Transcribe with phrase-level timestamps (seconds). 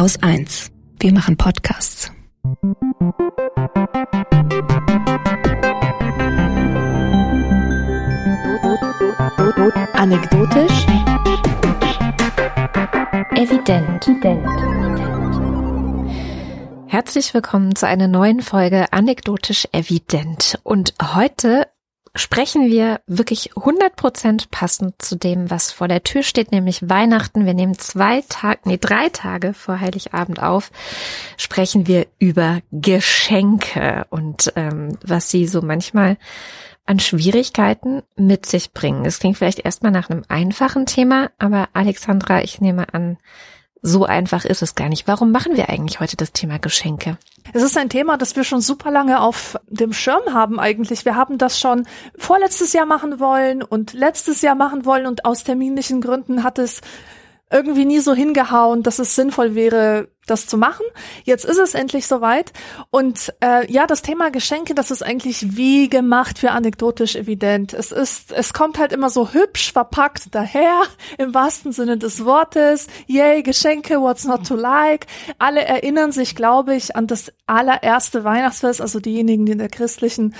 [0.00, 0.70] Haus 1.
[0.98, 2.10] Wir machen Podcasts.
[9.92, 10.86] Anekdotisch.
[13.34, 14.08] Evident.
[16.86, 20.58] Herzlich willkommen zu einer neuen Folge Anekdotisch Evident.
[20.62, 21.66] Und heute
[22.14, 27.46] sprechen wir wirklich 100% passend zu dem, was vor der Tür steht, nämlich Weihnachten.
[27.46, 30.70] Wir nehmen zwei Tage, nee, drei Tage vor Heiligabend auf,
[31.36, 36.16] sprechen wir über Geschenke und ähm, was sie so manchmal
[36.84, 39.04] an Schwierigkeiten mit sich bringen.
[39.04, 43.18] Es klingt vielleicht erstmal nach einem einfachen Thema, aber Alexandra, ich nehme an,
[43.82, 45.08] so einfach ist es gar nicht.
[45.08, 47.16] Warum machen wir eigentlich heute das Thema Geschenke?
[47.52, 51.04] Es ist ein Thema, das wir schon super lange auf dem Schirm haben eigentlich.
[51.04, 55.44] Wir haben das schon vorletztes Jahr machen wollen und letztes Jahr machen wollen und aus
[55.44, 56.80] terminlichen Gründen hat es
[57.50, 60.86] irgendwie nie so hingehauen, dass es sinnvoll wäre, das zu machen.
[61.24, 62.52] Jetzt ist es endlich soweit.
[62.90, 67.74] Und äh, ja, das Thema Geschenke, das ist eigentlich wie gemacht für anekdotisch evident.
[67.74, 70.82] Es ist, es kommt halt immer so hübsch verpackt daher,
[71.18, 72.86] im wahrsten Sinne des Wortes.
[73.06, 75.06] Yay, Geschenke, what's not to like.
[75.38, 80.34] Alle erinnern sich, glaube ich, an das allererste Weihnachtsfest, also diejenigen, die in der christlichen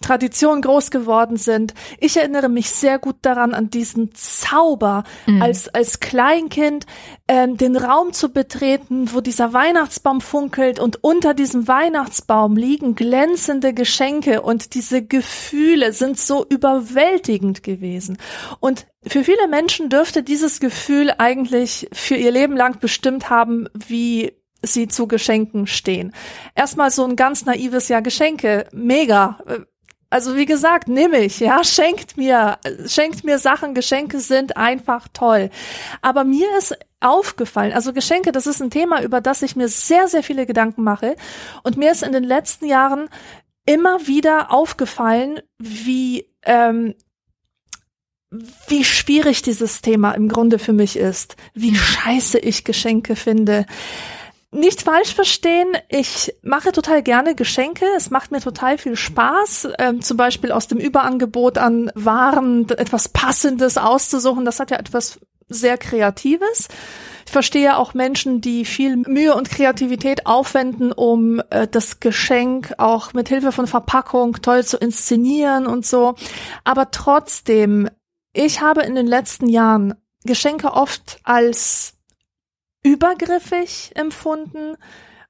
[0.00, 1.74] Tradition groß geworden sind.
[2.00, 5.42] Ich erinnere mich sehr gut daran, an diesen Zauber mhm.
[5.42, 6.86] als, als Kleinkind,
[7.28, 13.74] ähm, den Raum zu betreten, wo dieser Weihnachtsbaum funkelt und unter diesem Weihnachtsbaum liegen glänzende
[13.74, 18.16] Geschenke und diese Gefühle sind so überwältigend gewesen.
[18.60, 24.32] Und für viele Menschen dürfte dieses Gefühl eigentlich für ihr Leben lang bestimmt haben, wie
[24.62, 26.14] sie zu Geschenken stehen.
[26.54, 29.38] Erstmal so ein ganz naives Ja Geschenke, mega
[30.16, 35.50] also wie gesagt, nehme ich, ja, schenkt mir, schenkt mir Sachen, Geschenke sind einfach toll.
[36.00, 40.08] Aber mir ist aufgefallen, also Geschenke, das ist ein Thema, über das ich mir sehr,
[40.08, 41.16] sehr viele Gedanken mache.
[41.64, 43.10] Und mir ist in den letzten Jahren
[43.66, 46.94] immer wieder aufgefallen, wie, ähm,
[48.68, 53.66] wie schwierig dieses Thema im Grunde für mich ist, wie scheiße ich Geschenke finde
[54.52, 57.84] nicht falsch verstehen, ich mache total gerne Geschenke.
[57.96, 63.08] Es macht mir total viel Spaß, ähm, zum Beispiel aus dem Überangebot an Waren etwas
[63.08, 64.44] Passendes auszusuchen.
[64.44, 65.18] Das hat ja etwas
[65.48, 66.68] sehr Kreatives.
[67.26, 73.14] Ich verstehe auch Menschen, die viel Mühe und Kreativität aufwenden, um äh, das Geschenk auch
[73.14, 76.14] mit Hilfe von Verpackung toll zu inszenieren und so.
[76.62, 77.90] Aber trotzdem,
[78.32, 81.95] ich habe in den letzten Jahren Geschenke oft als
[82.86, 84.76] übergriffig empfunden,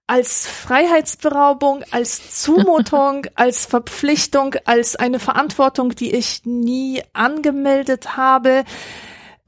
[0.06, 8.64] als Freiheitsberaubung, als Zumutung, als Verpflichtung, als eine Verantwortung, die ich nie angemeldet habe.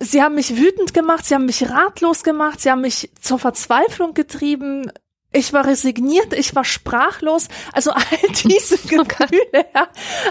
[0.01, 4.15] Sie haben mich wütend gemacht, sie haben mich ratlos gemacht, sie haben mich zur Verzweiflung
[4.15, 4.91] getrieben.
[5.31, 7.49] Ich war resigniert, ich war sprachlos.
[7.73, 8.03] Also all
[8.45, 9.89] diese Gefühle, ja,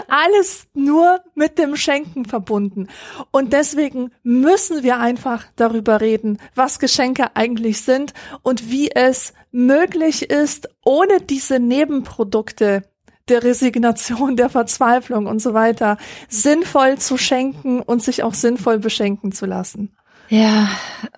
[0.08, 2.88] alles nur mit dem Schenken verbunden.
[3.30, 10.30] Und deswegen müssen wir einfach darüber reden, was Geschenke eigentlich sind und wie es möglich
[10.30, 12.82] ist, ohne diese Nebenprodukte
[13.28, 15.96] der Resignation, der Verzweiflung und so weiter,
[16.28, 19.94] sinnvoll zu schenken und sich auch sinnvoll beschenken zu lassen.
[20.28, 20.68] Ja,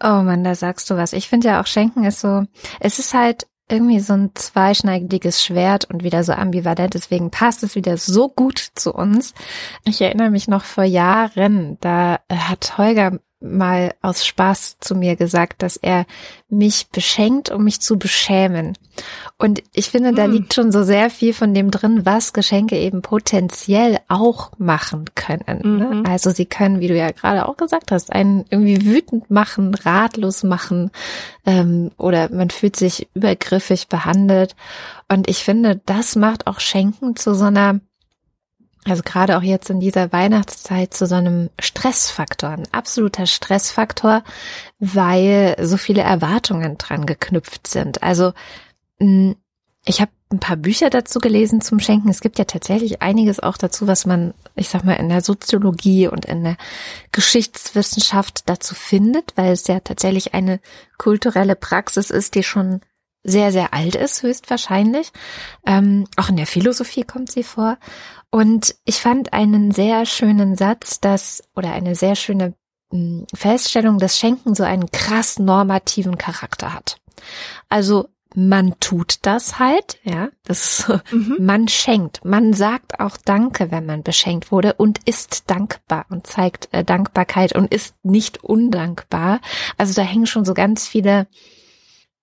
[0.01, 1.13] oh man, da sagst du was.
[1.13, 2.45] Ich finde ja auch Schenken ist so,
[2.79, 6.95] es ist halt irgendwie so ein zweischneidiges Schwert und wieder so ambivalent.
[6.95, 9.35] Deswegen passt es wieder so gut zu uns.
[9.85, 15.63] Ich erinnere mich noch vor Jahren, da hat Holger mal aus Spaß zu mir gesagt,
[15.63, 16.05] dass er
[16.51, 18.77] mich beschenkt, um mich zu beschämen.
[19.39, 20.33] Und ich finde, da hm.
[20.33, 25.79] liegt schon so sehr viel von dem drin, was Geschenke eben potenziell auch machen können.
[25.79, 25.95] Ne?
[25.95, 26.07] Mhm.
[26.07, 30.43] Also sie können, wie du ja gerade auch gesagt hast, einen irgendwie wütend machen, ratlos
[30.43, 30.91] machen
[31.47, 34.55] ähm, oder man fühlt sich übergriffig behandelt.
[35.09, 37.81] Und ich finde, das macht auch Schenken zu so einer
[38.85, 44.25] also gerade auch jetzt in dieser Weihnachtszeit zu so einem Stressfaktor, ein absoluter Stressfaktor,
[44.79, 48.03] weil so viele Erwartungen dran geknüpft sind.
[48.03, 48.33] Also
[48.99, 49.37] hm,
[49.85, 52.09] ich habe ein paar Bücher dazu gelesen zum Schenken.
[52.09, 56.07] Es gibt ja tatsächlich einiges auch dazu, was man, ich sag mal, in der Soziologie
[56.07, 56.57] und in der
[57.13, 60.61] Geschichtswissenschaft dazu findet, weil es ja tatsächlich eine
[60.99, 62.81] kulturelle Praxis ist, die schon
[63.23, 65.13] sehr, sehr alt ist, höchstwahrscheinlich.
[65.67, 67.79] Ähm, auch in der Philosophie kommt sie vor.
[68.31, 72.55] Und ich fand einen sehr schönen Satz, dass, oder eine sehr schöne
[72.91, 76.99] hm, Feststellung, dass Schenken so einen krass normativen Charakter hat.
[77.69, 81.37] Also man tut das halt, ja, das mhm.
[81.41, 86.69] man schenkt, man sagt auch Danke, wenn man beschenkt wurde und ist dankbar und zeigt
[86.73, 89.41] äh, Dankbarkeit und ist nicht undankbar.
[89.77, 91.27] Also da hängen schon so ganz viele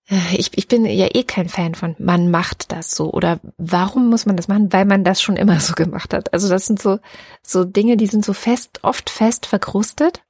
[0.09, 4.25] ich, ich bin ja eh kein Fan von, man macht das so oder warum muss
[4.25, 4.71] man das machen?
[4.71, 6.33] Weil man das schon immer so gemacht hat.
[6.33, 6.99] Also das sind so,
[7.43, 10.21] so Dinge, die sind so fest, oft fest verkrustet.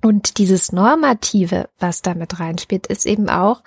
[0.00, 3.62] Und dieses Normative, was damit reinspielt, ist eben auch,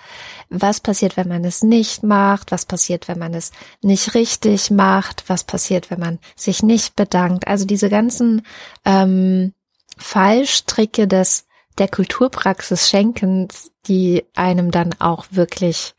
[0.50, 3.52] was passiert, wenn man es nicht macht, was passiert, wenn man es
[3.82, 7.48] nicht richtig macht, was passiert, wenn man sich nicht bedankt.
[7.48, 8.44] Also diese ganzen
[8.86, 9.54] ähm,
[9.98, 15.96] Fallstricke des der Kulturpraxis Schenkens, die einem dann auch wirklich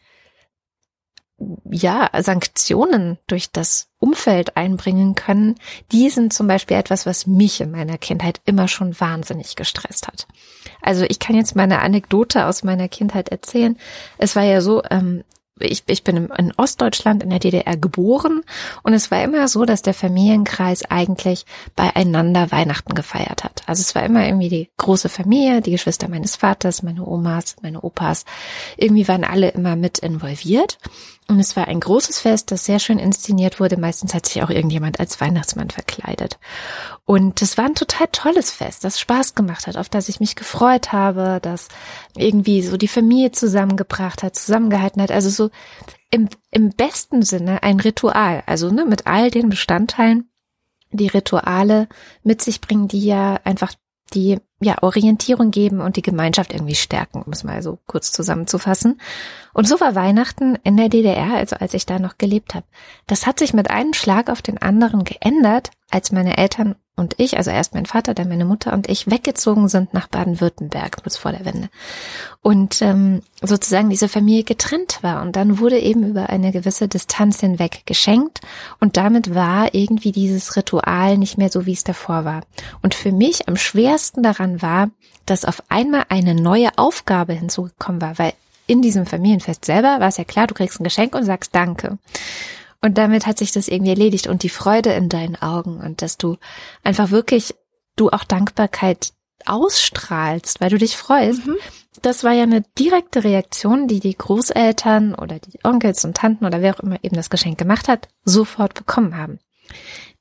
[1.70, 5.56] ja, Sanktionen durch das Umfeld einbringen können,
[5.90, 10.26] die sind zum Beispiel etwas, was mich in meiner Kindheit immer schon wahnsinnig gestresst hat.
[10.80, 13.76] Also ich kann jetzt mal eine Anekdote aus meiner Kindheit erzählen.
[14.18, 15.24] Es war ja so, ähm,
[15.60, 18.42] ich, ich bin in Ostdeutschland in der DDR geboren
[18.82, 21.44] und es war immer so, dass der Familienkreis eigentlich
[21.76, 23.62] beieinander Weihnachten gefeiert hat.
[23.66, 27.82] Also es war immer irgendwie die große Familie, die Geschwister meines Vaters, meine Omas, meine
[27.82, 28.24] Opas.
[28.76, 30.78] Irgendwie waren alle immer mit involviert.
[31.32, 33.78] Und es war ein großes Fest, das sehr schön inszeniert wurde.
[33.78, 36.38] Meistens hat sich auch irgendjemand als Weihnachtsmann verkleidet.
[37.04, 40.36] Und es war ein total tolles Fest, das Spaß gemacht hat, auf das ich mich
[40.36, 41.68] gefreut habe, das
[42.16, 45.10] irgendwie so die Familie zusammengebracht hat, zusammengehalten hat.
[45.10, 45.50] Also so
[46.10, 48.42] im, im besten Sinne ein Ritual.
[48.46, 50.30] Also ne, mit all den Bestandteilen,
[50.90, 51.88] die Rituale
[52.22, 53.72] mit sich bringen, die ja einfach
[54.12, 59.00] die ja Orientierung geben und die Gemeinschaft irgendwie stärken, um es mal so kurz zusammenzufassen.
[59.52, 62.66] Und so war Weihnachten in der DDR, also als ich da noch gelebt habe.
[63.06, 67.38] Das hat sich mit einem Schlag auf den anderen geändert, als meine Eltern und ich,
[67.38, 71.32] also erst mein Vater, dann meine Mutter und ich weggezogen sind nach Baden-Württemberg, kurz vor
[71.32, 71.70] der Wende.
[72.42, 75.22] Und ähm, sozusagen diese Familie getrennt war.
[75.22, 78.40] Und dann wurde eben über eine gewisse Distanz hinweg geschenkt.
[78.78, 82.42] Und damit war irgendwie dieses Ritual nicht mehr so, wie es davor war.
[82.82, 84.90] Und für mich am schwersten daran war,
[85.24, 88.34] dass auf einmal eine neue Aufgabe hinzugekommen war, weil
[88.66, 91.98] in diesem Familienfest selber war es ja klar, du kriegst ein Geschenk und sagst Danke.
[92.82, 96.18] Und damit hat sich das irgendwie erledigt und die Freude in deinen Augen und dass
[96.18, 96.36] du
[96.82, 97.54] einfach wirklich,
[97.96, 99.12] du auch Dankbarkeit
[99.46, 101.46] ausstrahlst, weil du dich freust.
[101.46, 101.56] Mhm.
[102.02, 106.60] Das war ja eine direkte Reaktion, die die Großeltern oder die Onkels und Tanten oder
[106.60, 109.38] wer auch immer eben das Geschenk gemacht hat, sofort bekommen haben.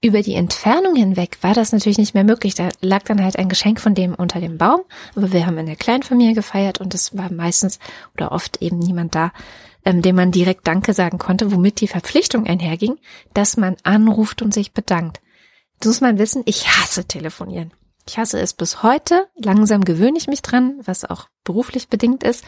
[0.04, 2.56] Über die Entfernung hinweg war das natürlich nicht mehr möglich.
[2.56, 4.82] Da lag dann halt ein Geschenk von dem unter dem Baum.
[5.16, 7.80] Aber wir haben in der Kleinfamilie gefeiert und es war meistens
[8.16, 9.32] oder oft eben niemand da,
[9.86, 12.98] ähm, dem man direkt Danke sagen konnte, womit die Verpflichtung einherging,
[13.34, 15.22] dass man anruft und sich bedankt.
[15.80, 17.74] Das muss man wissen, ich hasse telefonieren.
[18.08, 19.28] Ich hasse es bis heute.
[19.36, 22.44] Langsam gewöhne ich mich dran, was auch beruflich bedingt ist.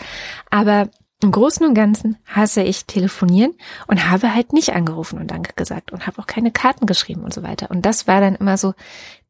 [0.50, 0.90] Aber
[1.24, 3.54] im Großen und Ganzen hasse ich telefonieren
[3.88, 7.34] und habe halt nicht angerufen und Danke gesagt und habe auch keine Karten geschrieben und
[7.34, 7.72] so weiter.
[7.72, 8.74] Und das war dann immer so,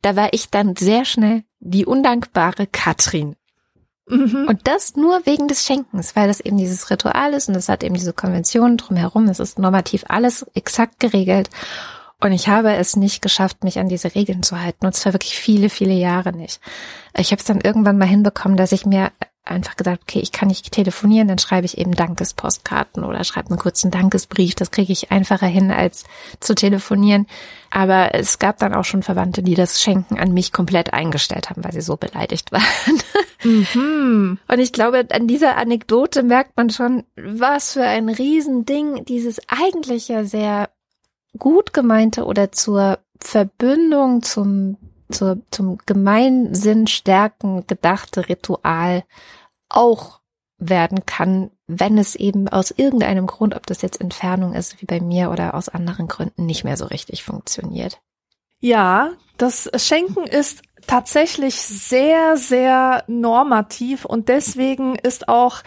[0.01, 3.35] da war ich dann sehr schnell die undankbare Katrin.
[4.07, 4.47] Mhm.
[4.49, 7.83] Und das nur wegen des Schenkens, weil das eben dieses Ritual ist und es hat
[7.83, 9.27] eben diese Konventionen drumherum.
[9.27, 11.49] Es ist normativ alles exakt geregelt.
[12.19, 14.85] Und ich habe es nicht geschafft, mich an diese Regeln zu halten.
[14.85, 16.61] Und zwar wirklich viele, viele Jahre nicht.
[17.17, 19.11] Ich habe es dann irgendwann mal hinbekommen, dass ich mir
[19.45, 23.59] einfach gesagt, okay, ich kann nicht telefonieren, dann schreibe ich eben Dankespostkarten oder schreibe einen
[23.59, 24.55] kurzen Dankesbrief.
[24.55, 26.05] Das kriege ich einfacher hin, als
[26.39, 27.27] zu telefonieren.
[27.69, 31.63] Aber es gab dann auch schon Verwandte, die das Schenken an mich komplett eingestellt haben,
[31.63, 33.01] weil sie so beleidigt waren.
[33.43, 34.39] Mhm.
[34.47, 40.07] Und ich glaube, an dieser Anekdote merkt man schon, was für ein Riesending dieses eigentlich
[40.07, 40.69] ja sehr
[41.37, 44.77] gut gemeinte oder zur Verbündung zum
[45.13, 49.03] zur, zum Gemeinsinn stärken gedachte Ritual
[49.69, 50.21] auch
[50.57, 54.99] werden kann, wenn es eben aus irgendeinem Grund, ob das jetzt Entfernung ist, wie bei
[54.99, 58.01] mir oder aus anderen Gründen, nicht mehr so richtig funktioniert.
[58.59, 65.63] Ja, das Schenken ist tatsächlich sehr, sehr normativ und deswegen ist auch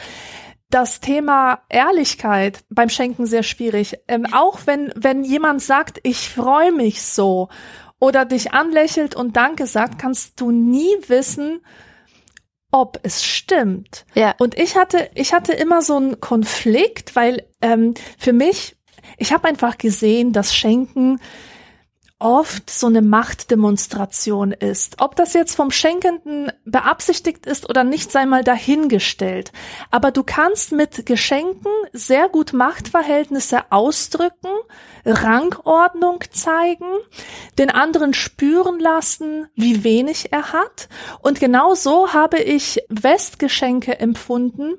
[0.71, 3.99] das Thema Ehrlichkeit beim Schenken sehr schwierig.
[4.09, 7.49] Ähm, auch wenn, wenn jemand sagt, ich freue mich so
[7.99, 11.61] oder dich anlächelt und Danke sagt, kannst du nie wissen,
[12.71, 14.05] ob es stimmt.
[14.15, 14.35] Ja.
[14.39, 18.77] Und ich hatte, ich hatte immer so einen Konflikt, weil ähm, für mich,
[19.17, 21.21] ich habe einfach gesehen, dass Schenken
[22.19, 24.97] oft so eine Machtdemonstration ist.
[25.01, 29.53] Ob das jetzt vom Schenkenden beabsichtigt ist oder nicht, sei mal dahingestellt.
[29.91, 34.49] Aber du kannst mit Geschenken sehr gut Machtverhältnisse ausdrücken,
[35.05, 36.87] Rangordnung zeigen,
[37.59, 40.89] den anderen spüren lassen, wie wenig er hat.
[41.21, 44.79] Und genau so habe ich Westgeschenke empfunden,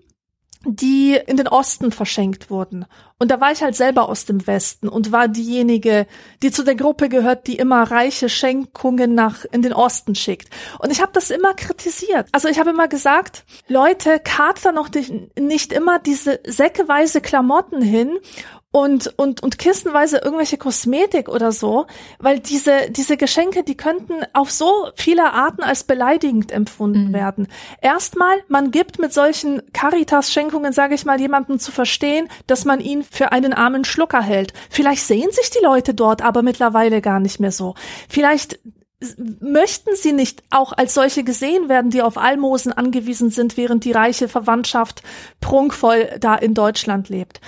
[0.65, 2.85] die in den Osten verschenkt wurden.
[3.19, 6.05] Und da war ich halt selber aus dem Westen und war diejenige,
[6.43, 10.49] die zu der Gruppe gehört, die immer reiche Schenkungen nach in den Osten schickt.
[10.79, 12.27] Und ich habe das immer kritisiert.
[12.31, 14.89] Also ich habe immer gesagt, Leute, kart da noch
[15.39, 18.19] nicht immer diese säckeweise Klamotten hin
[18.77, 21.87] und, und, und kistenweise irgendwelche Kosmetik oder so,
[22.19, 27.13] weil diese, diese Geschenke, die könnten auf so viele Arten als beleidigend empfunden mhm.
[27.13, 27.47] werden.
[27.81, 33.03] Erstmal, man gibt mit solchen Caritas-Schenkungen, sage ich mal, jemandem zu verstehen, dass man ihn
[33.03, 34.53] für einen armen Schlucker hält.
[34.69, 37.73] Vielleicht sehen sich die Leute dort aber mittlerweile gar nicht mehr so.
[38.07, 38.59] Vielleicht
[39.39, 43.91] möchten sie nicht auch als solche gesehen werden, die auf Almosen angewiesen sind, während die
[43.91, 45.03] reiche Verwandtschaft
[45.39, 47.39] prunkvoll da in Deutschland lebt.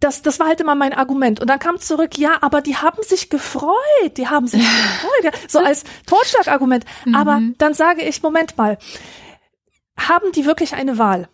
[0.00, 1.40] Das, das war halt immer mein Argument.
[1.40, 3.72] Und dann kam zurück, ja, aber die haben sich gefreut,
[4.16, 4.60] die haben sich
[5.02, 6.84] gefreut, ja, so als Totschlagargument.
[7.04, 7.14] Mhm.
[7.14, 8.76] Aber dann sage ich, Moment mal,
[9.96, 11.28] haben die wirklich eine Wahl?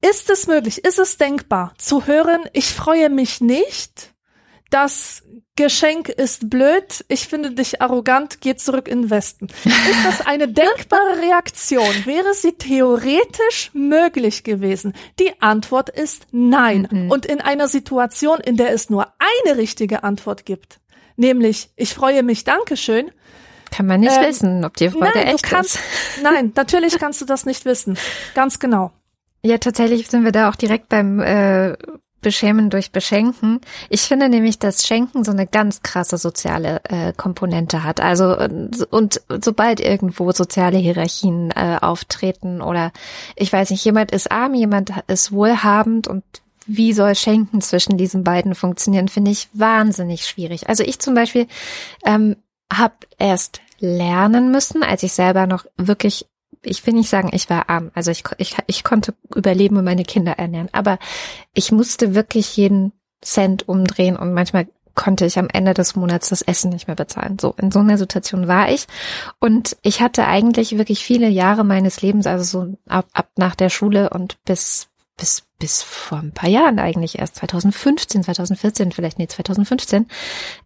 [0.00, 4.12] Ist es möglich, ist es denkbar zu hören, ich freue mich nicht,
[4.70, 5.22] dass
[5.56, 9.46] Geschenk ist blöd, ich finde dich arrogant, geh zurück in den Westen.
[9.64, 11.86] Ist das eine denkbare Reaktion?
[12.04, 14.94] Wäre sie theoretisch möglich gewesen?
[15.20, 16.88] Die Antwort ist nein.
[16.90, 17.10] Mhm.
[17.10, 19.06] Und in einer Situation, in der es nur
[19.44, 20.80] eine richtige Antwort gibt,
[21.16, 23.12] nämlich ich freue mich, Dankeschön,
[23.70, 25.82] kann man nicht ähm, wissen, ob die Freude nein, echt kannst, ist.
[26.22, 27.98] Nein, natürlich kannst du das nicht wissen.
[28.34, 28.92] Ganz genau.
[29.42, 31.76] Ja, tatsächlich sind wir da auch direkt beim äh,
[32.24, 33.60] Beschämen durch Beschenken.
[33.88, 38.00] Ich finde nämlich, dass Schenken so eine ganz krasse soziale äh, Komponente hat.
[38.00, 38.36] Also
[38.90, 42.90] und sobald irgendwo soziale Hierarchien äh, auftreten oder
[43.36, 46.24] ich weiß nicht, jemand ist arm, jemand ist wohlhabend und
[46.66, 50.68] wie soll Schenken zwischen diesen beiden funktionieren, finde ich wahnsinnig schwierig.
[50.68, 51.46] Also ich zum Beispiel
[52.04, 52.36] ähm,
[52.72, 56.26] habe erst lernen müssen, als ich selber noch wirklich
[56.64, 57.90] ich will nicht sagen, ich war arm.
[57.94, 60.68] Also ich, ich, ich konnte überleben und meine Kinder ernähren.
[60.72, 60.98] Aber
[61.52, 62.92] ich musste wirklich jeden
[63.22, 67.38] Cent umdrehen und manchmal konnte ich am Ende des Monats das Essen nicht mehr bezahlen.
[67.40, 68.86] So, in so einer Situation war ich.
[69.40, 73.70] Und ich hatte eigentlich wirklich viele Jahre meines Lebens, also so ab, ab nach der
[73.70, 79.26] Schule und bis, bis, bis vor ein paar Jahren eigentlich erst 2015, 2014, vielleicht nee,
[79.26, 80.06] 2015,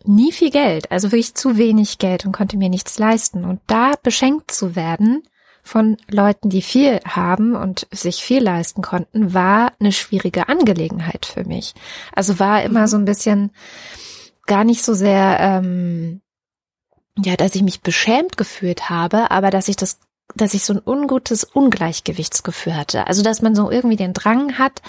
[0.04, 0.90] nie viel Geld.
[0.92, 3.44] Also wirklich zu wenig Geld und konnte mir nichts leisten.
[3.44, 5.22] Und da beschenkt zu werden,
[5.68, 11.44] von Leuten, die viel haben und sich viel leisten konnten, war eine schwierige Angelegenheit für
[11.44, 11.74] mich.
[12.14, 12.86] Also war immer mhm.
[12.86, 13.50] so ein bisschen
[14.46, 16.22] gar nicht so sehr, ähm,
[17.18, 20.00] ja, dass ich mich beschämt gefühlt habe, aber dass ich das
[20.36, 23.06] dass ich so ein ungutes Ungleichgewichtsgefühl hatte.
[23.06, 24.82] Also, dass man so irgendwie den Drang hat,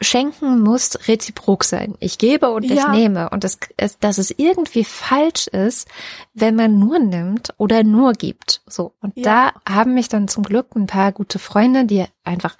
[0.00, 1.94] Schenken muss reziprok sein.
[1.98, 2.74] Ich gebe und ja.
[2.74, 3.30] ich nehme.
[3.30, 5.88] Und das, es, dass es irgendwie falsch ist,
[6.34, 8.62] wenn man nur nimmt oder nur gibt.
[8.66, 8.92] So.
[9.00, 9.52] Und ja.
[9.66, 12.56] da haben mich dann zum Glück ein paar gute Freunde, die einfach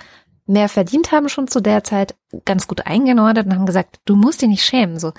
[0.47, 4.43] mehr verdient haben schon zu der Zeit, ganz gut eingenordet und haben gesagt, du musst
[4.43, 4.99] dich nicht schämen.
[4.99, 5.13] So,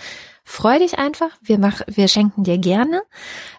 [0.43, 1.29] freu dich einfach.
[1.41, 3.03] Wir mach, wir schenken dir gerne,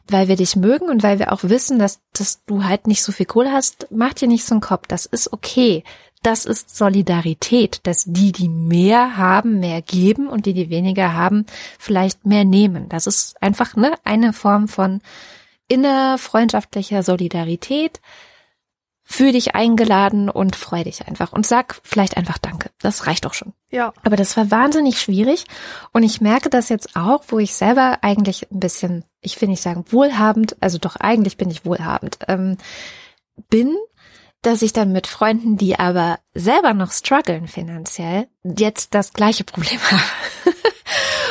[0.09, 3.12] weil wir dich mögen und weil wir auch wissen, dass, dass du halt nicht so
[3.12, 3.87] viel Kohle hast.
[3.90, 4.87] Mach dir nicht so einen Kopf.
[4.88, 5.85] Das ist okay
[6.23, 11.47] das ist Solidarität, dass die, die mehr haben, mehr geben und die, die weniger haben,
[11.79, 12.89] vielleicht mehr nehmen.
[12.89, 15.00] Das ist einfach ne, eine Form von
[15.69, 18.00] innerfreundschaftlicher Solidarität.
[19.03, 22.71] Fühl dich eingeladen und freu dich einfach und sag vielleicht einfach Danke.
[22.79, 23.55] Das reicht doch schon.
[23.71, 23.93] Ja.
[24.05, 25.47] Aber das war wahnsinnig schwierig
[25.93, 29.62] und ich merke das jetzt auch, wo ich selber eigentlich ein bisschen, ich will nicht
[29.62, 32.57] sagen wohlhabend, also doch eigentlich bin ich wohlhabend, ähm,
[33.49, 33.77] bin
[34.42, 39.80] dass ich dann mit Freunden, die aber selber noch strugglen finanziell, jetzt das gleiche Problem
[39.90, 40.02] habe.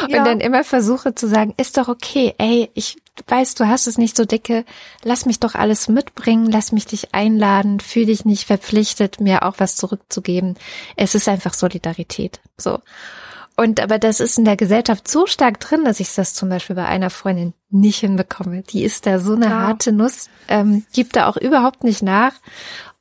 [0.04, 0.24] und ja.
[0.24, 2.98] dann immer versuche zu sagen, ist doch okay, ey, ich
[3.28, 4.64] weiß, du hast es nicht so dicke,
[5.04, 9.56] lass mich doch alles mitbringen, lass mich dich einladen, fühl dich nicht verpflichtet, mir auch
[9.58, 10.56] was zurückzugeben.
[10.96, 12.40] Es ist einfach Solidarität.
[12.58, 12.80] So.
[13.60, 16.78] Und aber das ist in der Gesellschaft so stark drin, dass ich das zum Beispiel
[16.78, 18.62] bei einer Freundin nicht hinbekomme.
[18.62, 19.52] Die ist da so eine ja.
[19.52, 22.32] harte Nuss, ähm, gibt da auch überhaupt nicht nach.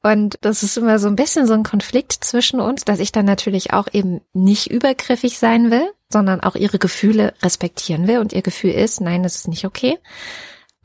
[0.09, 3.27] Und das ist immer so ein bisschen so ein Konflikt zwischen uns, dass ich dann
[3.27, 8.19] natürlich auch eben nicht übergriffig sein will, sondern auch ihre Gefühle respektieren will.
[8.19, 9.99] Und ihr Gefühl ist, nein, das ist nicht okay.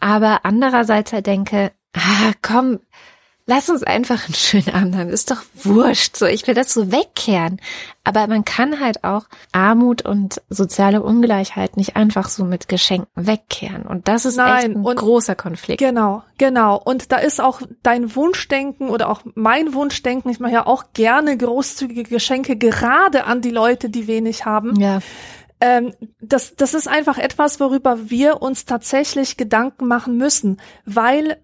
[0.02, 2.82] Aber andererseits halt denke, ah, komm,
[3.46, 5.10] lass uns einfach einen schönen Abend haben.
[5.10, 6.16] Ist doch wurscht.
[6.16, 7.60] So, ich will das so wegkehren.
[8.04, 13.84] Aber man kann halt auch Armut und soziale Ungleichheit nicht einfach so mit Geschenken wegkehren.
[13.84, 15.80] Und das ist Nein, echt ein und großer Konflikt.
[15.80, 16.78] Genau, genau.
[16.78, 20.32] Und da ist auch dein Wunschdenken oder auch mein Wunschdenken.
[20.32, 24.80] Ich mache ja auch gerne großzügige Geschenke gerade an die Leute, die wenig haben.
[24.80, 25.00] Ja
[25.62, 31.38] ähm, das, das ist einfach etwas, worüber wir uns tatsächlich Gedanken machen müssen, weil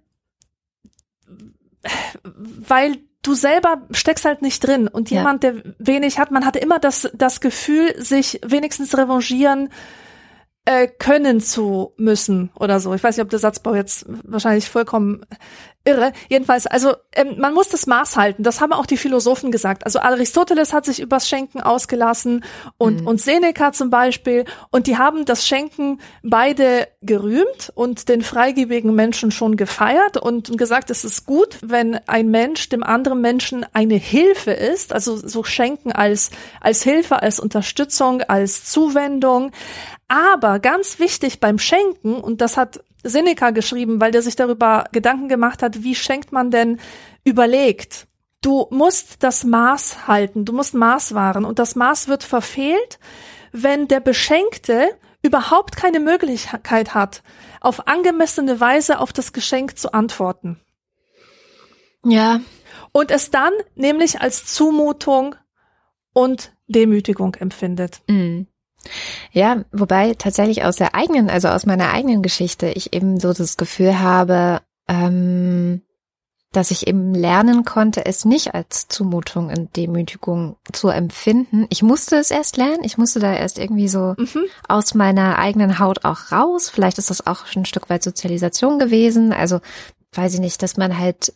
[2.24, 5.18] weil du selber steckst halt nicht drin und Ja.
[5.20, 9.70] jemand, der wenig hat, man hat immer das, das Gefühl, sich wenigstens revanchieren
[10.66, 12.94] äh, können zu müssen oder so.
[12.94, 15.26] Ich weiß nicht, ob der Satzbau jetzt wahrscheinlich vollkommen
[15.86, 16.12] irre.
[16.30, 18.44] Jedenfalls, also ähm, man muss das Maß halten.
[18.44, 19.86] Das haben auch die Philosophen gesagt.
[19.86, 22.44] Also Aristoteles hat sich übers Schenken ausgelassen
[22.78, 24.46] und, und Seneca zum Beispiel.
[24.72, 30.90] Und die haben das Schenken beide gerühmt und den freigebigen Menschen schon gefeiert und gesagt,
[30.90, 34.94] es ist gut, wenn ein Mensch dem anderen Menschen eine Hilfe ist.
[34.94, 36.30] Also so Schenken als,
[36.62, 39.52] als Hilfe, als Unterstützung, als Zuwendung.
[40.10, 45.30] Aber ganz wichtig beim Schenken, und das hat Seneca geschrieben, weil der sich darüber Gedanken
[45.30, 46.80] gemacht hat, wie schenkt man denn
[47.24, 48.08] überlegt.
[48.42, 53.00] Du musst das Maß halten, du musst Maß wahren und das Maß wird verfehlt,
[53.52, 54.90] wenn der Beschenkte
[55.22, 57.22] überhaupt keine Möglichkeit hat,
[57.62, 60.60] auf angemessene Weise auf das Geschenk zu antworten.
[62.04, 62.40] Ja,
[62.94, 65.36] Und es dann nämlich als Zumutung
[66.14, 68.02] und Demütigung empfindet.
[68.08, 68.44] Mm.
[69.32, 73.58] Ja, wobei tatsächlich aus der eigenen, also aus meiner eigenen Geschichte, ich eben so das
[73.58, 75.82] Gefühl habe, ähm,
[76.52, 81.68] dass ich eben lernen konnte, es nicht als Zumutung und Demütigung zu empfinden.
[81.70, 82.84] Ich musste es erst lernen.
[82.84, 84.46] Ich musste da erst irgendwie so Mhm.
[84.68, 86.70] aus meiner eigenen Haut auch raus.
[86.70, 89.32] Vielleicht ist das auch schon ein Stück weit Sozialisation gewesen.
[89.32, 89.60] Also
[90.14, 91.34] weiß ich nicht, dass man halt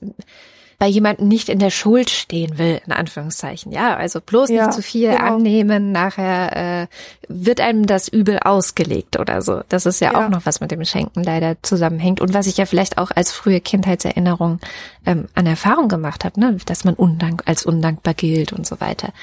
[0.84, 3.72] bei jemandem nicht in der Schuld stehen will, in Anführungszeichen.
[3.72, 5.36] Ja, also bloß Ja, nicht zu viel genau.
[5.36, 6.88] annehmen, nachher äh,
[7.30, 9.62] wird einem das übel ausgelegt oder so.
[9.70, 10.26] Das ist ja, Ja.
[10.26, 13.32] auch noch was mit dem Schenken leider zusammenhängt und was ich ja vielleicht auch als
[13.32, 14.60] frühe Kindheitserinnerung
[15.06, 16.58] ähm, an Erfahrung gemacht habe, ne?
[16.66, 19.14] dass man undank als undankbar gilt und so weiter.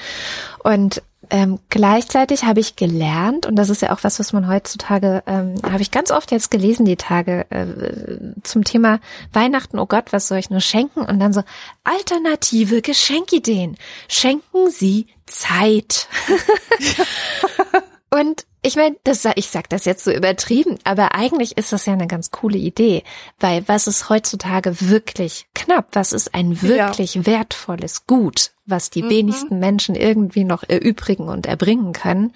[0.63, 5.23] Und ähm, gleichzeitig habe ich gelernt, und das ist ja auch was, was man heutzutage,
[5.25, 8.99] ähm, habe ich ganz oft jetzt gelesen, die Tage, äh, zum Thema
[9.31, 10.99] Weihnachten, oh Gott, was soll ich nur schenken?
[11.01, 11.41] Und dann so,
[11.85, 13.77] alternative Geschenkideen.
[14.09, 16.09] Schenken Sie Zeit.
[18.13, 21.93] Und ich meine, das, ich sag das jetzt so übertrieben, aber eigentlich ist das ja
[21.93, 23.03] eine ganz coole Idee,
[23.39, 25.87] weil was ist heutzutage wirklich knapp?
[25.93, 29.09] Was ist ein wirklich wertvolles Gut, was die Mhm.
[29.09, 32.33] wenigsten Menschen irgendwie noch erübrigen und erbringen können?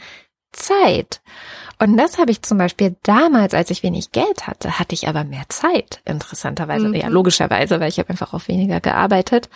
[0.52, 1.22] Zeit.
[1.80, 5.24] Und das habe ich zum Beispiel damals, als ich wenig Geld hatte, hatte ich aber
[5.26, 6.88] mehr Zeit, interessanterweise.
[6.88, 6.94] Mhm.
[6.96, 9.50] Ja, logischerweise, weil ich habe einfach auch weniger gearbeitet.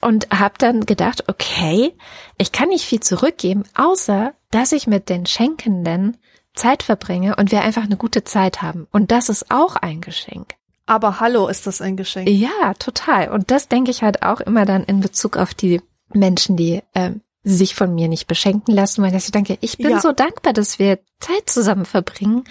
[0.00, 1.92] Und habe dann gedacht, okay,
[2.36, 6.18] ich kann nicht viel zurückgeben, außer dass ich mit den Schenkenden
[6.54, 8.86] Zeit verbringe und wir einfach eine gute Zeit haben.
[8.92, 10.54] Und das ist auch ein Geschenk.
[10.86, 12.28] Aber hallo, ist das ein Geschenk.
[12.28, 13.30] Ja, total.
[13.30, 17.20] Und das denke ich halt auch immer dann in Bezug auf die Menschen, die ähm,
[17.44, 20.00] sich von mir nicht beschenken lassen, weil ich denke, ich bin Ja.
[20.00, 22.44] so dankbar, dass wir Zeit zusammen verbringen.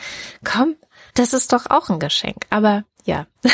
[0.43, 0.75] Komm,
[1.13, 2.45] das ist doch auch ein Geschenk.
[2.49, 3.27] Aber ja.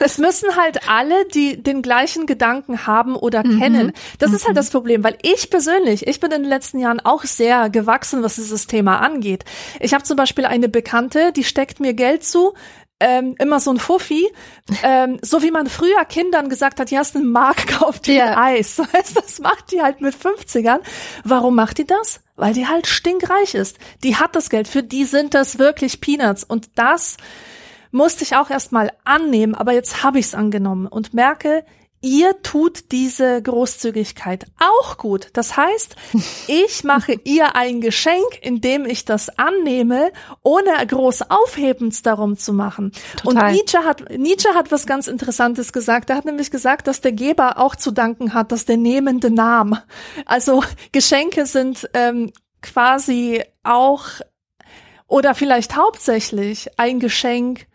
[0.00, 3.58] Es müssen halt alle, die den gleichen Gedanken haben oder Mhm.
[3.60, 3.92] kennen.
[4.18, 7.22] Das ist halt das Problem, weil ich persönlich, ich bin in den letzten Jahren auch
[7.22, 9.44] sehr gewachsen, was dieses Thema angeht.
[9.80, 12.54] Ich habe zum Beispiel eine Bekannte, die steckt mir Geld zu,
[13.04, 14.26] ähm, immer so ein Fuffi,
[14.82, 18.14] ähm, so wie man früher Kindern gesagt hat, hier hast du einen Mark, kauf dir
[18.14, 18.42] Ja.
[18.42, 18.78] Eis.
[18.92, 20.80] Weißt, Das macht die halt mit 50ern.
[21.22, 22.20] Warum macht die das?
[22.36, 23.78] Weil die halt stinkreich ist.
[24.02, 24.68] Die hat das Geld.
[24.68, 26.44] Für die sind das wirklich Peanuts.
[26.44, 27.18] Und das
[27.90, 31.64] musste ich auch erstmal annehmen, aber jetzt habe ich es angenommen und merke,
[32.04, 35.30] ihr tut diese Großzügigkeit auch gut.
[35.32, 35.96] Das heißt,
[36.46, 40.12] ich mache ihr ein Geschenk, indem ich das annehme,
[40.42, 42.92] ohne groß Aufhebens darum zu machen.
[43.16, 43.48] Total.
[43.48, 46.10] Und Nietzsche hat, Nietzsche hat was ganz Interessantes gesagt.
[46.10, 49.78] Er hat nämlich gesagt, dass der Geber auch zu danken hat, dass der Nehmende nahm.
[50.26, 50.62] Also
[50.92, 54.04] Geschenke sind ähm, quasi auch
[55.06, 57.66] oder vielleicht hauptsächlich ein Geschenk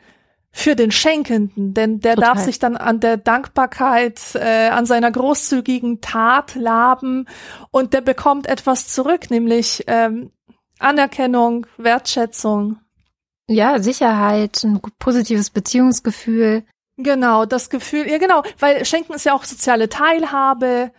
[0.52, 2.34] für den Schenkenden, denn der Total.
[2.36, 7.28] darf sich dann an der Dankbarkeit, äh, an seiner großzügigen Tat laben
[7.72, 10.32] und der bekommt etwas zurück, nämlich ähm,
[10.80, 12.80] Anerkennung, Wertschätzung.
[13.48, 16.64] Ja, Sicherheit, ein positives Beziehungsgefühl.
[16.98, 20.92] Genau, das Gefühl, ja genau, weil Schenken ist ja auch soziale Teilhabe.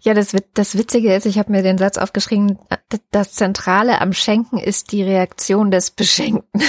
[0.00, 2.58] Ja, das, Wit- das Witzige ist, ich habe mir den Satz aufgeschrieben,
[3.12, 6.62] das Zentrale am Schenken ist die Reaktion des Beschenkten.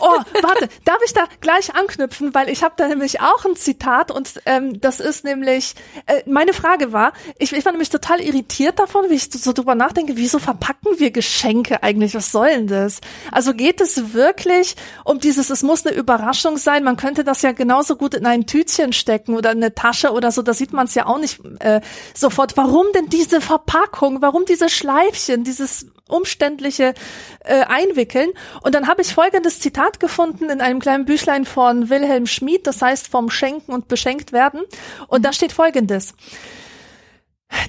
[0.00, 4.10] Oh, warte, darf ich da gleich anknüpfen, weil ich habe da nämlich auch ein Zitat
[4.10, 5.74] und ähm, das ist nämlich,
[6.06, 9.74] äh, meine Frage war, ich, ich war nämlich total irritiert davon, wie ich so drüber
[9.74, 13.00] nachdenke, wieso verpacken wir Geschenke eigentlich, was soll denn das?
[13.30, 17.52] Also geht es wirklich um dieses, es muss eine Überraschung sein, man könnte das ja
[17.52, 20.86] genauso gut in ein Tütchen stecken oder in eine Tasche oder so, da sieht man
[20.86, 21.80] es ja auch nicht äh,
[22.14, 22.56] sofort.
[22.56, 26.94] Warum denn diese Verpackung, warum diese Schleifchen, dieses umständliche
[27.40, 28.30] äh, Einwickeln?
[28.62, 32.66] Und dann habe ich folgendes Zitat Zitat gefunden in einem kleinen Büchlein von Wilhelm Schmid,
[32.66, 34.62] das heißt vom Schenken und Beschenkt werden.
[35.08, 36.14] Und da steht Folgendes.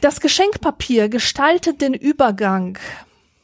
[0.01, 2.77] Das Geschenkpapier gestaltet den Übergang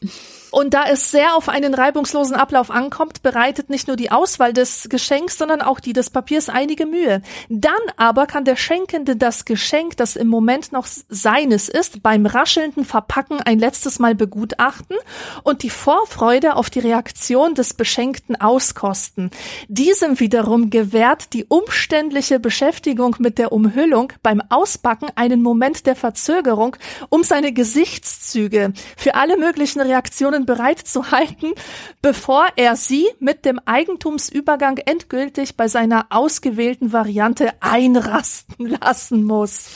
[0.58, 4.89] und da es sehr auf einen reibungslosen Ablauf ankommt, bereitet nicht nur die Auswahl des
[4.89, 7.22] Geschenks, sondern auch die des Papiers einige Mühe.
[7.48, 12.86] Dann aber kann der Schenkende das Geschenk, das im Moment noch seines ist, beim raschelnden
[12.86, 14.98] Verpacken ein letztes Mal begutachten
[15.43, 19.30] und die Vorfreude auf die Reaktion des Beschenkten auskosten.
[19.67, 26.78] Diesem wiederum gewährt die umständliche Beschäftigung mit der Umhüllung beim Auspacken einen Moment der Verzögerung,
[27.10, 31.53] um seine Gesichtszüge für alle möglichen Reaktionen bereit zu halten,
[32.01, 39.69] bevor er sie mit dem Eigentumsübergang endgültig bei seiner ausgewählten Variante einrasten lassen muss.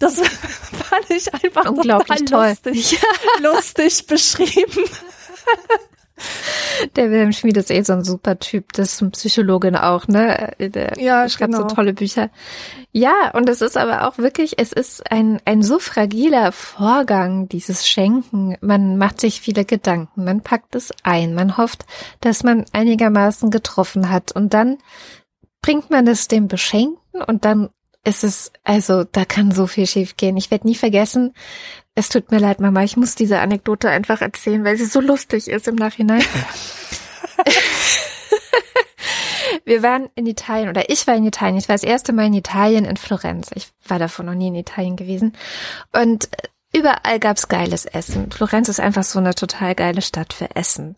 [0.00, 2.48] Das fand ich einfach unglaublich toll.
[2.48, 2.98] lustig,
[3.40, 4.84] lustig beschrieben.
[6.96, 10.52] Der Wilhelm Schmied ist eh so ein super Typ, das ist ein Psychologin auch, ne?
[10.58, 11.68] Der ja, schreibt genau.
[11.68, 12.30] so tolle Bücher.
[12.92, 17.86] Ja, und es ist aber auch wirklich, es ist ein, ein so fragiler Vorgang, dieses
[17.86, 18.56] Schenken.
[18.60, 21.84] Man macht sich viele Gedanken, man packt es ein, man hofft,
[22.20, 24.78] dass man einigermaßen getroffen hat und dann
[25.62, 27.70] bringt man es dem Beschenkten und dann
[28.04, 30.36] ist es, also da kann so viel schief gehen.
[30.36, 31.34] Ich werde nie vergessen,
[31.96, 35.48] es tut mir leid, Mama, ich muss diese Anekdote einfach erzählen, weil sie so lustig
[35.48, 36.22] ist im Nachhinein.
[39.64, 41.56] Wir waren in Italien oder ich war in Italien.
[41.56, 43.50] Ich war das erste Mal in Italien in Florenz.
[43.54, 45.32] Ich war davon noch nie in Italien gewesen.
[45.92, 46.28] Und
[46.72, 48.30] überall gab's geiles Essen.
[48.30, 50.96] Florenz ist einfach so eine total geile Stadt für Essen.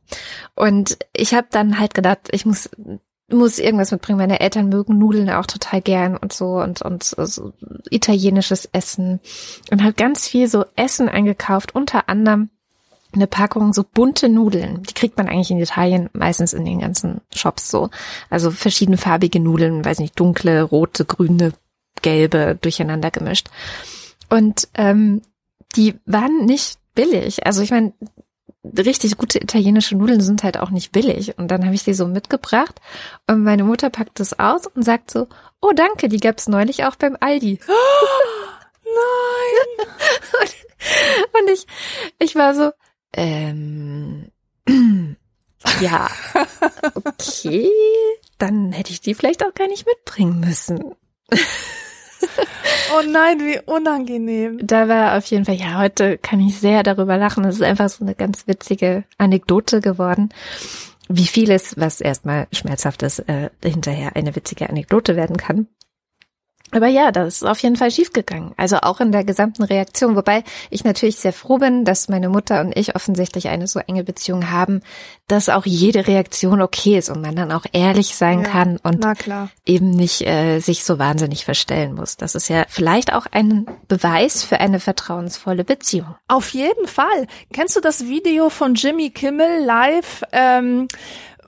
[0.54, 2.68] Und ich habe dann halt gedacht, ich muss
[3.30, 4.18] muss irgendwas mitbringen.
[4.18, 7.52] Meine Eltern mögen Nudeln auch total gern und so und und so
[7.90, 9.20] italienisches Essen
[9.70, 12.50] und halt ganz viel so Essen eingekauft, unter anderem
[13.12, 14.82] eine Packung so bunte Nudeln.
[14.82, 17.90] Die kriegt man eigentlich in Italien meistens in den ganzen Shops so.
[18.30, 21.52] Also verschiedene farbige Nudeln, weiß nicht, dunkle, rote, grüne,
[22.02, 23.48] gelbe, durcheinander gemischt.
[24.28, 25.22] Und ähm,
[25.74, 27.46] die waren nicht billig.
[27.46, 27.92] Also ich meine,
[28.64, 31.38] richtig gute italienische Nudeln sind halt auch nicht billig.
[31.38, 32.80] Und dann habe ich die so mitgebracht
[33.26, 35.28] und meine Mutter packt das aus und sagt so,
[35.60, 37.60] oh danke, die gab's neulich auch beim Aldi.
[38.84, 39.88] Nein!
[40.40, 41.66] und, und ich,
[42.18, 42.72] ich war so,
[43.14, 44.30] ähm,
[45.80, 46.08] ja,
[46.94, 47.70] okay,
[48.38, 50.94] dann hätte ich die vielleicht auch gar nicht mitbringen müssen.
[52.90, 54.58] Oh nein, wie unangenehm.
[54.62, 57.44] Da war auf jeden Fall, ja, heute kann ich sehr darüber lachen.
[57.44, 60.30] Es ist einfach so eine ganz witzige Anekdote geworden.
[61.08, 65.66] Wie vieles, was erstmal schmerzhaft ist, äh, hinterher eine witzige Anekdote werden kann.
[66.70, 68.52] Aber ja, das ist auf jeden Fall schiefgegangen.
[68.56, 70.16] Also auch in der gesamten Reaktion.
[70.16, 74.04] Wobei ich natürlich sehr froh bin, dass meine Mutter und ich offensichtlich eine so enge
[74.04, 74.82] Beziehung haben,
[75.28, 79.06] dass auch jede Reaktion okay ist und man dann auch ehrlich sein Ja, kann und
[79.64, 82.16] eben nicht äh, sich so wahnsinnig verstellen muss.
[82.16, 86.14] Das ist ja vielleicht auch ein Beweis für eine vertrauensvolle Beziehung.
[86.28, 87.26] Auf jeden Fall.
[87.52, 90.88] Kennst du das Video von Jimmy Kimmel live, ähm,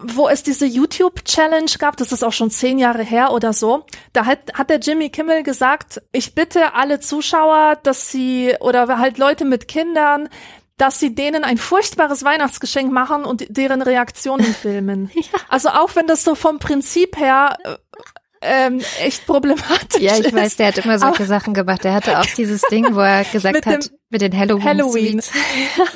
[0.02, 1.96] wo es diese YouTube-Challenge gab?
[1.96, 3.84] Das ist auch schon zehn Jahre her oder so.
[4.12, 9.18] Da hat, hat der Jimmy Kimmel gesagt, ich bitte alle Zuschauer, dass sie, oder halt
[9.18, 10.28] Leute mit Kindern,
[10.76, 15.10] dass sie denen ein furchtbares Weihnachtsgeschenk machen und deren Reaktionen filmen.
[15.48, 17.76] Also auch wenn das so vom Prinzip her äh,
[18.42, 21.84] ähm, echt problematisch Ja, ich weiß, der hat immer solche Sachen gemacht.
[21.84, 24.64] Der hatte auch dieses Ding, wo er gesagt Mit dem hat, mit den Halloween.
[24.64, 25.22] Halloween.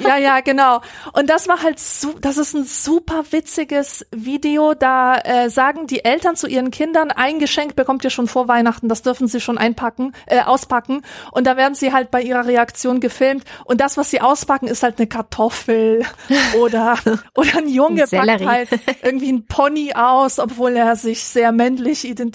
[0.07, 0.83] Ja, ja, genau.
[1.15, 4.75] Und das war halt, su das ist ein super witziges Video.
[4.75, 8.89] Da äh, sagen die Eltern zu ihren Kindern, ein Geschenk bekommt ihr schon vor Weihnachten,
[8.89, 11.01] das dürfen sie schon einpacken, äh, auspacken.
[11.33, 13.45] Und da werden sie halt bei ihrer Reaktion gefilmt.
[13.65, 16.05] Und das, was sie auspacken, ist halt eine Kartoffel
[16.61, 16.99] oder
[17.35, 18.45] oder ein Junge Sellerie.
[18.45, 22.34] packt halt irgendwie ein Pony aus, obwohl er sich sehr männlich identifiziert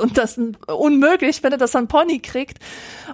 [0.00, 2.58] und das unmöglich dass er ein Pony kriegt.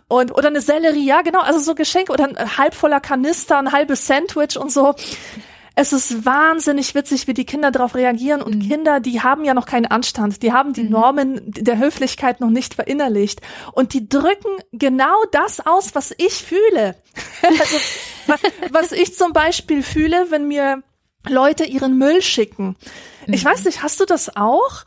[0.09, 3.73] Und oder eine Sellerie, ja genau, also so Geschenke oder ein halb voller Kanister, ein
[3.73, 4.95] halbes Sandwich und so.
[5.81, 8.43] Es ist wahnsinnig witzig, wie die Kinder darauf reagieren.
[8.43, 10.43] Und Kinder, die haben ja noch keinen Anstand.
[10.43, 13.43] Die haben die Normen der Höflichkeit noch nicht verinnerlicht.
[13.75, 16.97] Und die drücken genau das aus, was ich fühle.
[17.43, 17.77] also,
[18.27, 18.41] was,
[18.73, 20.83] was ich zum Beispiel fühle, wenn mir
[21.29, 22.75] Leute ihren Müll schicken.
[23.29, 24.85] Ich weiß nicht, hast du das auch?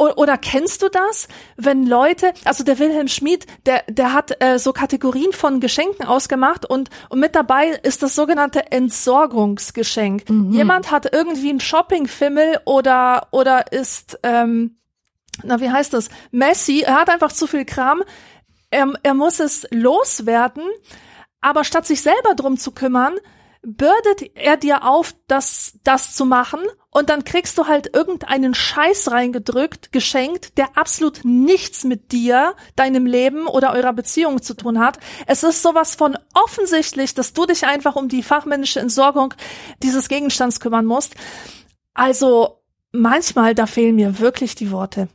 [0.00, 4.72] Oder kennst du das, wenn Leute, also der Wilhelm Schmid, der, der hat äh, so
[4.72, 10.24] Kategorien von Geschenken ausgemacht und, und mit dabei ist das sogenannte Entsorgungsgeschenk.
[10.52, 14.78] Jemand hat irgendwie einen Shoppingfimmel oder, oder ist, ähm,
[15.42, 16.08] na, wie heißt das?
[16.30, 18.02] Messi, er hat einfach zu viel Kram.
[18.70, 20.64] Er, er muss es loswerden,
[21.42, 23.16] aber statt sich selber drum zu kümmern,
[23.62, 26.60] bürdet er dir auf, das, das zu machen
[26.92, 33.06] und dann kriegst du halt irgendeinen Scheiß reingedrückt, geschenkt, der absolut nichts mit dir, deinem
[33.06, 34.98] Leben oder eurer Beziehung zu tun hat.
[35.26, 39.34] Es ist sowas von offensichtlich, dass du dich einfach um die fachmännische Entsorgung
[39.82, 41.14] dieses Gegenstands kümmern musst.
[41.94, 45.08] Also manchmal, da fehlen mir wirklich die Worte.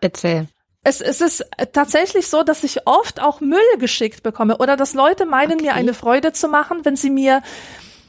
[0.00, 0.46] Erzähl.
[0.84, 5.26] Es, es ist tatsächlich so, dass ich oft auch Müll geschickt bekomme oder dass Leute
[5.26, 5.62] meinen, Okay.
[5.62, 7.42] mir eine Freude zu machen, wenn sie mir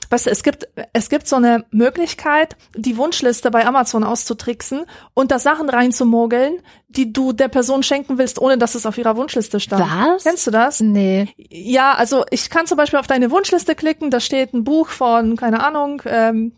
[0.09, 5.31] Weißt du, es gibt, es gibt so eine Möglichkeit, die Wunschliste bei Amazon auszutricksen und
[5.31, 9.59] da Sachen reinzumogeln, die du der Person schenken willst, ohne dass es auf ihrer Wunschliste
[9.59, 9.85] stand.
[9.85, 10.23] Was?
[10.23, 10.79] Kennst du das?
[10.79, 11.29] Nee.
[11.37, 15.35] Ja, also ich kann zum Beispiel auf deine Wunschliste klicken, da steht ein Buch von,
[15.35, 16.53] keine Ahnung, ähm,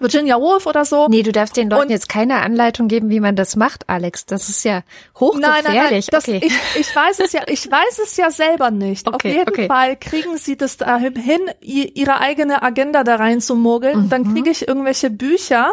[0.00, 1.08] Virginia Woolf oder so.
[1.08, 4.26] Nee, du darfst den Leuten Und- jetzt keine Anleitung geben, wie man das macht, Alex.
[4.26, 6.06] Das ist ja Nein, nein, nein, hochgefährlich.
[6.06, 6.40] das, okay.
[6.42, 9.06] ich, ich weiß es ja, ich weiß es ja selber nicht.
[9.08, 9.66] Auf Okay, jeden okay.
[9.68, 11.14] Fall kriegen sie das dahin,
[11.60, 13.96] ihre eigene Agenda da rein zu mogeln.
[13.96, 14.34] Und dann Mhm.
[14.34, 15.72] kriege ich irgendwelche Bücher,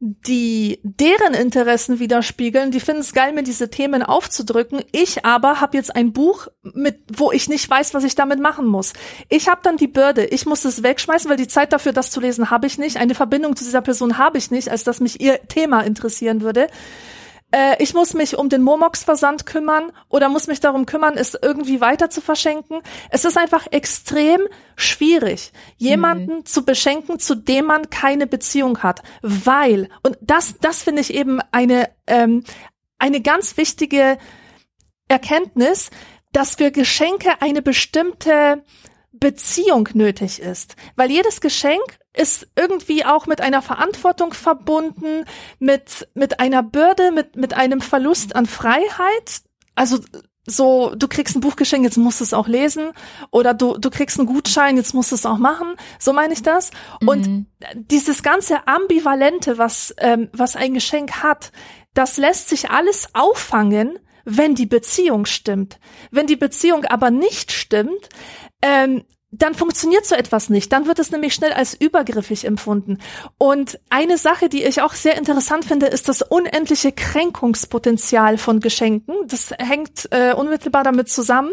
[0.00, 2.70] die deren Interessen widerspiegeln.
[2.70, 4.82] Die finden es geil, mir diese Themen aufzudrücken.
[4.92, 8.66] Ich aber habe jetzt ein Buch, mit, wo ich nicht weiß, was ich damit machen
[8.66, 8.92] muss.
[9.28, 10.24] Ich habe dann die Bürde.
[10.24, 12.96] Ich muss es wegschmeißen, weil die Zeit dafür, das zu lesen, habe ich nicht.
[12.96, 16.68] Eine Verbindung zu dieser Person habe ich nicht, als dass mich ihr Thema interessieren würde
[17.50, 21.80] äh, ich muss mich um den Momox-Versand kümmern oder muss mich darum kümmern, es irgendwie
[21.80, 22.80] weiter zu verschenken.
[23.10, 24.40] Es ist einfach extrem
[24.76, 31.00] schwierig, jemanden zu beschenken, zu dem man keine Beziehung hat, weil und das, das finde
[31.00, 32.44] ich eben eine ähm,
[32.98, 34.18] eine ganz wichtige
[35.08, 35.90] Erkenntnis,
[36.32, 38.64] dass für Geschenke eine bestimmte
[39.12, 45.24] Beziehung nötig ist, weil jedes Geschenk ist irgendwie auch mit einer Verantwortung verbunden,
[45.58, 49.42] mit mit einer Bürde, mit mit einem Verlust an Freiheit.
[49.74, 49.98] Also
[50.50, 52.92] so, du kriegst ein Buch geschenkt, jetzt musst du es auch lesen,
[53.30, 55.74] oder du du kriegst einen Gutschein, jetzt musst du es auch machen.
[55.98, 56.70] So meine ich das.
[57.06, 61.52] Und dieses ganze ambivalente, was ähm, was ein Geschenk hat,
[61.94, 65.78] das lässt sich alles auffangen, wenn die Beziehung stimmt.
[66.10, 68.08] Wenn die Beziehung aber nicht stimmt,
[68.62, 70.72] ähm, dann funktioniert so etwas nicht.
[70.72, 72.98] Dann wird es nämlich schnell als übergriffig empfunden.
[73.36, 79.14] Und eine Sache, die ich auch sehr interessant finde, ist das unendliche Kränkungspotenzial von Geschenken.
[79.26, 81.52] Das hängt äh, unmittelbar damit zusammen.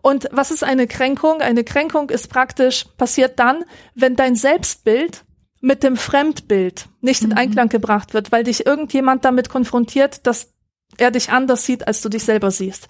[0.00, 1.40] Und was ist eine Kränkung?
[1.40, 3.64] Eine Kränkung ist praktisch, passiert dann,
[3.96, 5.24] wenn dein Selbstbild
[5.60, 10.52] mit dem Fremdbild nicht in Einklang gebracht wird, weil dich irgendjemand damit konfrontiert, dass
[10.98, 12.86] er dich anders sieht, als du dich selber siehst.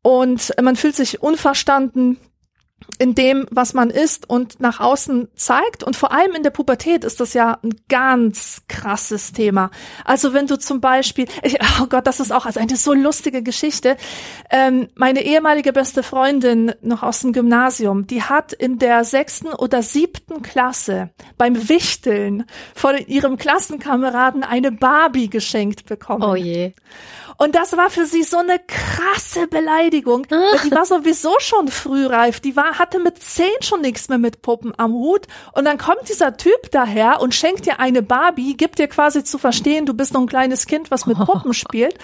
[0.00, 2.18] Und man fühlt sich unverstanden
[2.98, 5.84] in dem, was man ist und nach außen zeigt.
[5.84, 9.70] Und vor allem in der Pubertät ist das ja ein ganz krasses Thema.
[10.04, 13.42] Also wenn du zum Beispiel, ich, oh Gott, das ist auch also eine so lustige
[13.42, 13.96] Geschichte.
[14.50, 19.82] Ähm, meine ehemalige beste Freundin noch aus dem Gymnasium, die hat in der sechsten oder
[19.82, 26.24] siebten Klasse beim Wichteln von ihrem Klassenkameraden eine Barbie geschenkt bekommen.
[26.24, 26.72] oh je.
[27.38, 30.26] Und das war für sie so eine krasse Beleidigung.
[30.64, 32.40] Die war sowieso schon frühreif.
[32.40, 35.26] Die war, hatte mit zehn schon nichts mehr mit Puppen am Hut.
[35.52, 39.38] Und dann kommt dieser Typ daher und schenkt dir eine Barbie, gibt dir quasi zu
[39.38, 41.94] verstehen, du bist noch ein kleines Kind, was mit Puppen spielt.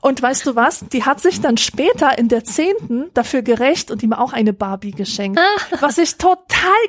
[0.00, 0.84] Und weißt du was?
[0.92, 4.90] Die hat sich dann später in der zehnten dafür gerecht und ihm auch eine Barbie
[4.90, 5.40] geschenkt.
[5.80, 6.38] Was ich total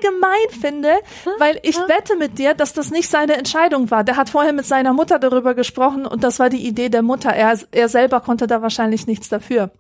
[0.02, 0.94] gemein finde,
[1.40, 4.04] weil ich wette mit dir, dass das nicht seine Entscheidung war.
[4.04, 7.30] Der hat vorher mit seiner Mutter darüber gesprochen und das war die Idee der Mutter.
[7.32, 9.72] Er, er selber konnte da wahrscheinlich nichts dafür.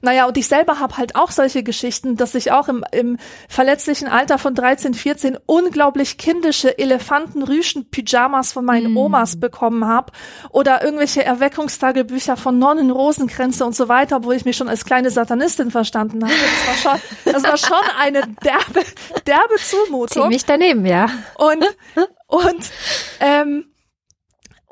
[0.00, 4.08] Naja, und ich selber habe halt auch solche Geschichten, dass ich auch im, im verletzlichen
[4.08, 10.12] Alter von 13, 14 unglaublich kindische Elefantenrüschen-Pyjamas von meinen Omas bekommen habe
[10.50, 15.10] oder irgendwelche Erweckungstagebücher von Nonnen, Rosenkränze und so weiter, wo ich mich schon als kleine
[15.10, 16.34] Satanistin verstanden habe.
[16.34, 18.86] Das war schon, das war schon eine derbe,
[19.26, 20.22] derbe Zumutung.
[20.22, 21.06] Ziemlich daneben, ja.
[21.36, 21.64] Und,
[22.26, 22.70] und,
[23.20, 23.71] ähm,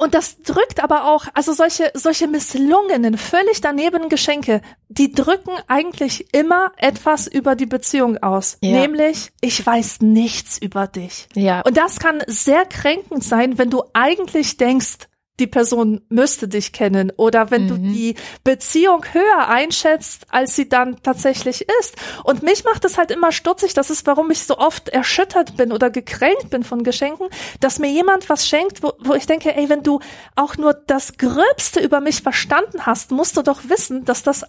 [0.01, 6.33] und das drückt aber auch, also solche, solche misslungenen, völlig daneben Geschenke, die drücken eigentlich
[6.33, 8.57] immer etwas über die Beziehung aus.
[8.63, 8.81] Ja.
[8.81, 11.29] Nämlich, ich weiß nichts über dich.
[11.35, 11.61] Ja.
[11.61, 15.10] Und das kann sehr kränkend sein, wenn du eigentlich denkst,
[15.41, 21.03] die Person müsste dich kennen oder wenn du die Beziehung höher einschätzt, als sie dann
[21.03, 21.97] tatsächlich ist.
[22.25, 25.73] Und mich macht es halt immer stutzig, das ist, warum ich so oft erschüttert bin
[25.73, 27.29] oder gekränkt bin von Geschenken,
[27.61, 30.01] dass mir jemand was schenkt, wo, wo ich denke, ey, wenn du
[30.37, 34.45] auch nur das Gröbste über mich verstanden hast, musst du doch wissen, dass das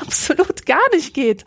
[0.00, 1.44] absolut gar nicht geht.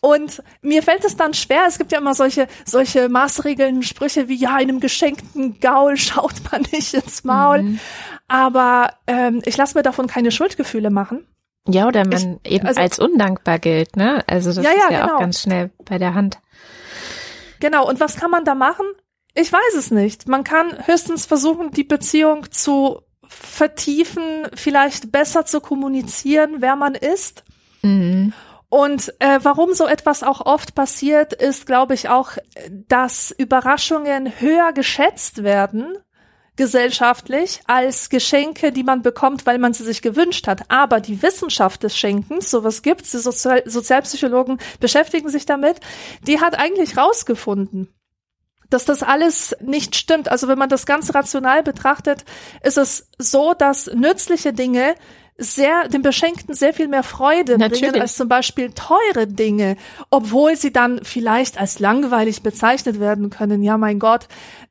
[0.00, 4.36] Und mir fällt es dann schwer, es gibt ja immer solche, solche maßregelnden Sprüche wie,
[4.36, 7.78] ja, einem geschenkten Gaul schaut man nicht ins Maul.
[8.28, 11.26] Aber ähm, ich lasse mir davon keine Schuldgefühle machen.
[11.66, 14.24] Ja, oder man eben also- als undankbar gilt, ne?
[14.26, 15.14] Also das Ja, ist ja, ja genau.
[15.16, 16.38] auch ganz schnell bei der Hand.
[17.60, 18.86] Genau, und was kann man da machen?
[19.34, 20.26] Ich weiß es nicht.
[20.26, 24.22] Man kann höchstens versuchen, die Beziehung zu vertiefen,
[24.54, 27.44] vielleicht besser zu kommunizieren, wer man ist.
[27.82, 28.32] Mhm.
[28.68, 32.32] Und äh, warum so etwas auch oft passiert, ist, glaube ich, auch,
[32.88, 35.98] dass Überraschungen höher geschätzt werden
[36.60, 40.64] gesellschaftlich als Geschenke, die man bekommt, weil man sie sich gewünscht hat.
[40.68, 45.80] Aber die Wissenschaft des Schenkens, sowas gibt's, die Sozial Sozialpsychologen beschäftigen sich damit,
[46.26, 47.88] die hat eigentlich rausgefunden,
[48.68, 50.30] dass das alles nicht stimmt.
[50.30, 52.26] Also wenn man das ganz rational betrachtet,
[52.62, 54.96] ist es so, dass nützliche Dinge
[55.40, 57.80] sehr, dem Beschenkten sehr viel mehr Freude Natürlich.
[57.80, 59.76] bringen als zum Beispiel teure Dinge,
[60.10, 63.62] obwohl sie dann vielleicht als langweilig bezeichnet werden können.
[63.62, 64.28] Ja, mein Gott.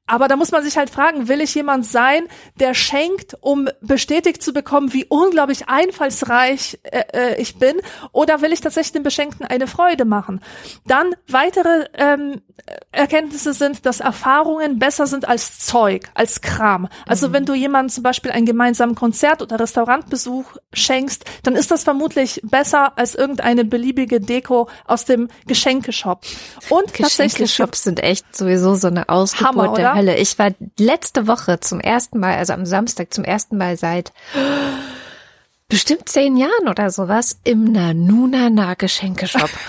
[0.09, 2.23] Aber da muss man sich halt fragen, will ich jemand sein,
[2.59, 7.75] der schenkt, um bestätigt zu bekommen, wie unglaublich einfallsreich äh, äh, ich bin,
[8.11, 10.41] oder will ich tatsächlich dem Beschenkten eine Freude machen?
[10.87, 12.41] Dann weitere ähm,
[12.91, 16.87] Erkenntnisse sind, dass Erfahrungen besser sind als Zeug, als Kram.
[17.07, 17.33] Also Mhm.
[17.33, 22.41] wenn du jemandem zum Beispiel einen gemeinsamen Konzert- oder Restaurantbesuch schenkst, dann ist das vermutlich
[22.43, 26.21] besser als irgendeine beliebige Deko aus dem Geschenkeshop.
[26.69, 29.98] Und tatsächlich Geschenkeshops sind echt sowieso so eine Ausgeburt Hammer, der?
[29.99, 30.17] Hölle.
[30.17, 34.13] Ich war letzte Woche zum ersten Mal, also am Samstag zum ersten Mal seit
[35.67, 39.49] bestimmt zehn Jahren oder sowas im Nanunana Geschenkeshop.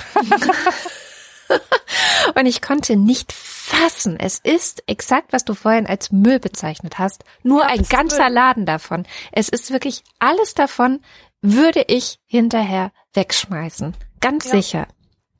[2.37, 4.17] Und ich konnte nicht fassen.
[4.21, 7.25] Es ist exakt, was du vorhin als Müll bezeichnet hast.
[7.43, 9.05] Nur ein ganzer Laden davon.
[9.33, 11.01] Es ist wirklich alles davon
[11.43, 13.97] würde ich hinterher wegschmeißen.
[14.21, 14.51] Ganz Ja.
[14.53, 14.87] sicher.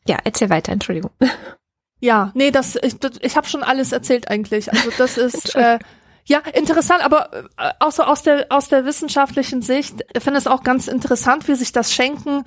[0.09, 1.13] Ja, erzähl weiter, Entschuldigung.
[2.01, 4.73] Ja, nee, das ich, ich habe schon alles erzählt eigentlich.
[4.73, 5.79] Also das ist äh,
[6.25, 10.47] ja interessant, aber äh, auch so aus der aus der wissenschaftlichen Sicht ich finde es
[10.47, 12.45] auch ganz interessant, wie sich das Schenken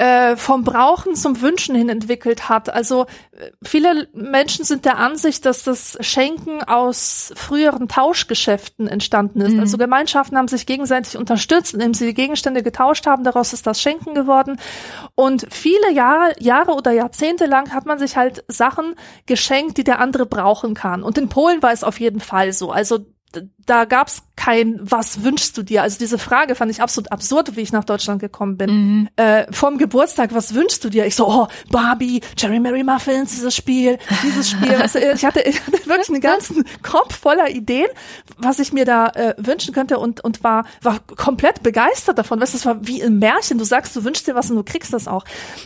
[0.00, 2.72] äh, vom Brauchen zum Wünschen hin entwickelt hat.
[2.72, 9.52] Also äh, viele Menschen sind der Ansicht, dass das Schenken aus früheren Tauschgeschäften entstanden ist.
[9.52, 9.60] Mhm.
[9.60, 13.24] Also Gemeinschaften haben sich gegenseitig unterstützt, indem sie die Gegenstände getauscht haben.
[13.24, 14.58] Daraus ist das Schenken geworden.
[15.16, 18.94] Und viele Jahre, Jahre oder Jahrzehnte lang hat man sich halt Sachen
[19.26, 21.02] geschenkt, die der andere brauchen kann.
[21.02, 22.72] Und in Polen war es auf jeden Fall so.
[22.72, 23.00] Also
[23.66, 25.82] da gab's kein, was wünschst du dir?
[25.82, 28.70] Also diese Frage fand ich absolut absurd, wie ich nach Deutschland gekommen bin.
[28.70, 29.08] Mhm.
[29.16, 31.06] Äh, vom Geburtstag, was wünschst du dir?
[31.06, 34.76] Ich so, oh, Barbie, Cherry Mary Muffins, dieses Spiel, dieses Spiel.
[34.78, 37.88] Weißt du, ich, hatte, ich hatte wirklich einen ganzen Kopf voller Ideen,
[38.38, 42.40] was ich mir da äh, wünschen könnte und, und war, war komplett begeistert davon.
[42.40, 43.58] Weißt du, das war wie ein Märchen.
[43.58, 45.24] Du sagst, du wünschst dir was und du kriegst das auch.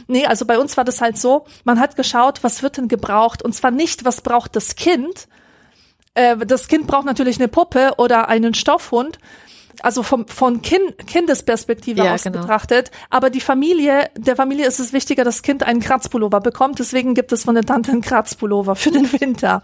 [0.08, 3.42] Nee, also bei uns war das halt so, man hat geschaut, was wird denn gebraucht
[3.42, 5.28] und zwar nicht, was braucht das Kind,
[6.14, 9.18] äh, das Kind braucht natürlich eine Puppe oder einen Stoffhund.
[9.82, 12.40] Also vom, von kind, Kindesperspektive Ja, aus genau.
[12.40, 12.92] betrachtet.
[13.10, 16.78] Aber die Familie, der Familie ist es wichtiger, dass das Kind einen Kratzpullover bekommt.
[16.78, 19.62] Deswegen gibt es von der Tante einen Kratzpullover für den Winter.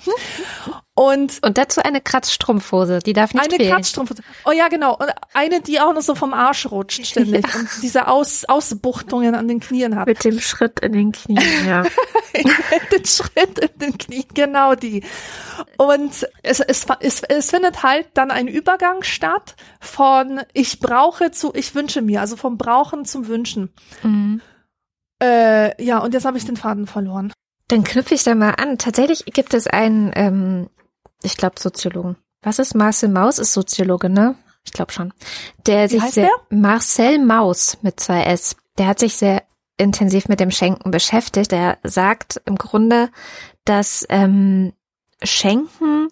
[1.00, 3.72] Und Und dazu eine Kratzstrumpfhose, die darf nicht eine fehlen.
[3.72, 4.22] Kratzstrumpfhose.
[4.44, 4.98] Oh ja, genau.
[4.98, 9.48] Und eine, die auch noch so vom Arsch rutscht ständig und diese Aus, Ausbuchtungen an
[9.48, 10.06] den Knien hat.
[10.06, 11.84] Mit dem Schritt in den Knien, ja.
[12.92, 15.02] den Schritt in den Knien, genau die.
[15.78, 21.54] Und es, es, es, es findet halt dann ein Übergang statt von ich brauche zu
[21.54, 23.72] ich wünsche mir, also vom Brauchen zum Wünschen.
[24.02, 24.42] Mhm.
[25.22, 27.32] Äh, ja, und jetzt habe ich den Faden verloren.
[27.68, 28.76] Dann knüpfe ich da mal an.
[28.76, 30.68] Tatsächlich gibt es einen, ähm,
[31.22, 32.16] ich glaube, Soziologen.
[32.42, 33.38] Was ist Marcel Maus?
[33.38, 34.36] Ist Soziologe, ne?
[34.64, 35.12] Ich glaube schon.
[35.66, 38.56] Der sich heißt sehr Marcel Maus mit zwei S.
[38.78, 39.42] Der hat sich sehr
[39.76, 41.52] intensiv mit dem Schenken beschäftigt.
[41.52, 43.10] Der sagt im Grunde,
[43.64, 44.72] dass ähm,
[45.22, 46.08] Schenken,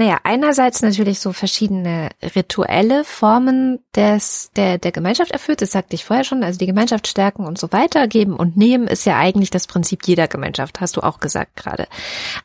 [0.00, 6.06] naja, einerseits natürlich so verschiedene rituelle Formen des, der, der Gemeinschaft erfüllt, das sagte ich
[6.06, 9.50] vorher schon, also die Gemeinschaft stärken und so weiter, geben und nehmen ist ja eigentlich
[9.50, 11.86] das Prinzip jeder Gemeinschaft, hast du auch gesagt gerade.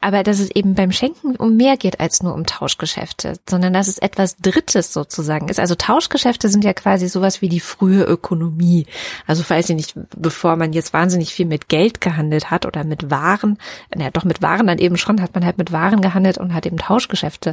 [0.02, 3.88] Aber dass es eben beim Schenken um mehr geht als nur um Tauschgeschäfte, sondern dass
[3.88, 5.62] es etwas Drittes sozusagen ist.
[5.62, 8.86] Also Tauschgeschäfte sind ja quasi sowas wie die frühe Ökonomie.
[9.28, 13.10] Also weiß ich nicht, bevor man jetzt wahnsinnig viel mit Geld gehandelt hat oder mit
[13.10, 13.60] Waren,
[13.96, 16.66] naja, doch mit Waren dann eben schon, hat man halt mit Waren gehandelt und hat
[16.66, 17.45] eben Tauschgeschäfte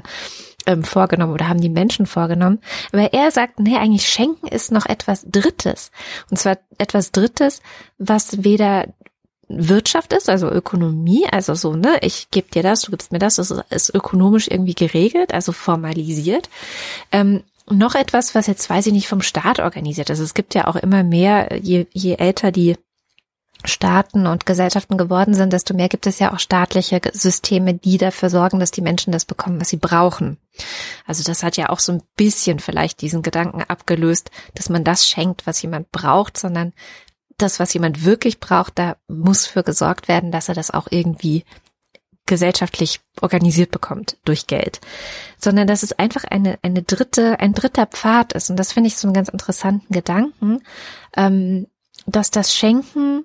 [0.67, 2.61] ähm, vorgenommen oder haben die Menschen vorgenommen.
[2.93, 5.91] Aber er sagt, nee, eigentlich Schenken ist noch etwas Drittes.
[6.31, 7.61] Und zwar etwas Drittes,
[7.99, 8.87] was weder
[9.49, 13.37] Wirtschaft ist, also Ökonomie, also so, ne, ich gebe dir das, du gibst mir das,
[13.37, 16.49] das ist, ist ökonomisch irgendwie geregelt, also formalisiert.
[17.11, 20.19] Ähm, noch etwas, was jetzt weiß ich nicht vom Staat organisiert ist.
[20.19, 22.77] Es gibt ja auch immer mehr, je, je älter die
[23.65, 28.31] Staaten und Gesellschaften geworden sind, desto mehr gibt es ja auch staatliche Systeme, die dafür
[28.31, 30.39] sorgen, dass die Menschen das bekommen, was sie brauchen.
[31.07, 35.09] Also das hat ja auch so ein bisschen vielleicht diesen Gedanken abgelöst, dass man das
[35.09, 36.73] schenkt, was jemand braucht, sondern
[37.39, 41.45] das, was jemand wirklich braucht, da muss für gesorgt werden, dass er das auch irgendwie
[42.27, 44.81] gesellschaftlich organisiert bekommt durch Geld,
[45.39, 48.49] sondern dass es einfach eine, eine dritte, ein dritter Pfad ist.
[48.49, 50.63] Und das finde ich so einen ganz interessanten Gedanken,
[51.17, 51.67] ähm,
[52.07, 53.25] dass das Schenken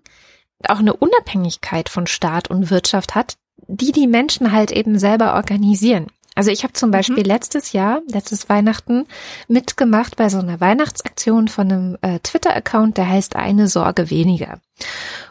[0.67, 3.35] auch eine Unabhängigkeit von Staat und Wirtschaft hat,
[3.67, 6.07] die die Menschen halt eben selber organisieren.
[6.37, 7.29] Also ich habe zum Beispiel mhm.
[7.29, 9.07] letztes Jahr, letztes Weihnachten,
[9.47, 14.59] mitgemacht bei so einer Weihnachtsaktion von einem äh, Twitter-Account, der heißt Eine Sorge weniger.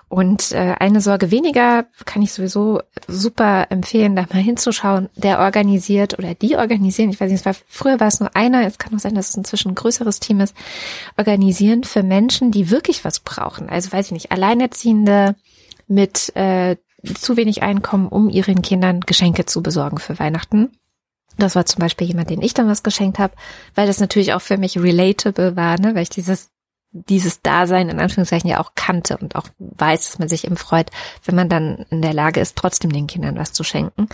[0.08, 5.08] Und äh, eine Sorge weniger kann ich sowieso super empfehlen, da mal hinzuschauen.
[5.16, 8.64] Der organisiert oder die organisieren, ich weiß nicht, es war, früher war es nur einer,
[8.64, 10.54] es kann auch sein, dass es inzwischen ein größeres Team ist,
[11.16, 13.68] organisieren für Menschen, die wirklich was brauchen.
[13.68, 15.34] Also weiß ich nicht, Alleinerziehende
[15.88, 16.76] mit äh,
[17.18, 20.70] zu wenig Einkommen, um ihren Kindern Geschenke zu besorgen für Weihnachten.
[21.36, 23.34] Das war zum Beispiel jemand, den ich dann was geschenkt habe,
[23.74, 25.94] weil das natürlich auch für mich relatable war, ne?
[25.94, 26.50] weil ich dieses
[27.08, 30.90] dieses Dasein in Anführungszeichen ja auch kannte und auch weiß, dass man sich eben freut,
[31.24, 34.08] wenn man dann in der Lage ist, trotzdem den Kindern was zu schenken.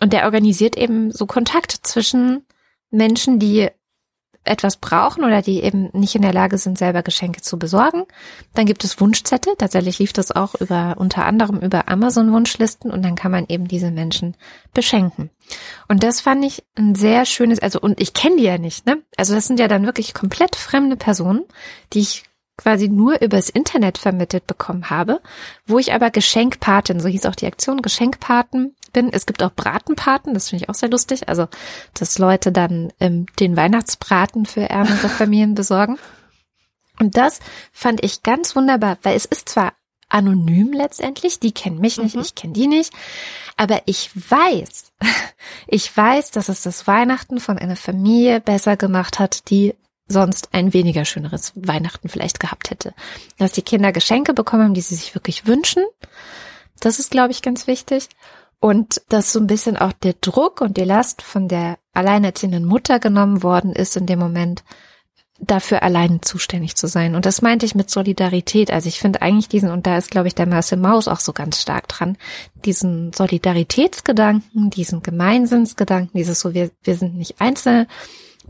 [0.00, 2.46] Und der organisiert eben so Kontakt zwischen
[2.90, 3.68] Menschen, die
[4.44, 8.04] etwas brauchen oder die eben nicht in der Lage sind, selber Geschenke zu besorgen.
[8.54, 9.54] Dann gibt es Wunschzettel.
[9.56, 13.68] Tatsächlich lief das auch über, unter anderem über Amazon Wunschlisten und dann kann man eben
[13.68, 14.36] diese Menschen
[14.74, 15.30] beschenken.
[15.88, 19.02] Und das fand ich ein sehr schönes, also, und ich kenne die ja nicht, ne?
[19.16, 21.44] Also das sind ja dann wirklich komplett fremde Personen,
[21.92, 22.24] die ich
[22.56, 25.20] quasi nur übers Internet vermittelt bekommen habe,
[25.66, 29.12] wo ich aber Geschenkpatin, so hieß auch die Aktion, Geschenkpaten bin.
[29.12, 31.28] Es gibt auch Bratenpaten, das finde ich auch sehr lustig.
[31.28, 31.48] Also,
[31.94, 35.98] dass Leute dann ähm, den Weihnachtsbraten für ärmere Familien besorgen.
[37.00, 37.40] Und das
[37.72, 39.72] fand ich ganz wunderbar, weil es ist zwar
[40.08, 42.22] anonym letztendlich, die kennen mich nicht, mhm.
[42.22, 42.92] ich kenne die nicht,
[43.56, 44.92] aber ich weiß,
[45.66, 49.74] ich weiß, dass es das Weihnachten von einer Familie besser gemacht hat, die
[50.08, 52.92] sonst ein weniger schöneres Weihnachten vielleicht gehabt hätte.
[53.38, 55.84] Dass die Kinder Geschenke bekommen haben, die sie sich wirklich wünschen.
[56.80, 58.08] Das ist, glaube ich, ganz wichtig.
[58.62, 63.00] Und dass so ein bisschen auch der Druck und die Last von der alleinerziehenden Mutter
[63.00, 64.62] genommen worden ist in dem Moment,
[65.40, 67.16] dafür allein zuständig zu sein.
[67.16, 68.70] Und das meinte ich mit Solidarität.
[68.70, 71.32] Also ich finde eigentlich diesen, und da ist, glaube ich, der Marcel Maus auch so
[71.32, 72.16] ganz stark dran,
[72.64, 77.88] diesen Solidaritätsgedanken, diesen Gemeinsinnsgedanken, dieses so, wir, wir sind nicht einzelne,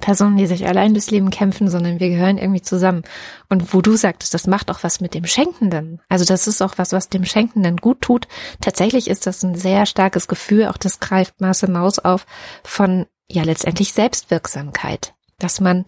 [0.01, 3.03] Personen, die sich allein durchs Leben kämpfen, sondern wir gehören irgendwie zusammen.
[3.49, 6.01] Und wo du sagtest, das macht auch was mit dem Schenkenden.
[6.09, 8.27] Also das ist auch was, was dem Schenkenden gut tut.
[8.61, 12.27] Tatsächlich ist das ein sehr starkes Gefühl, auch das greift Maße Maus auf,
[12.65, 15.15] von ja letztendlich Selbstwirksamkeit.
[15.39, 15.85] Dass man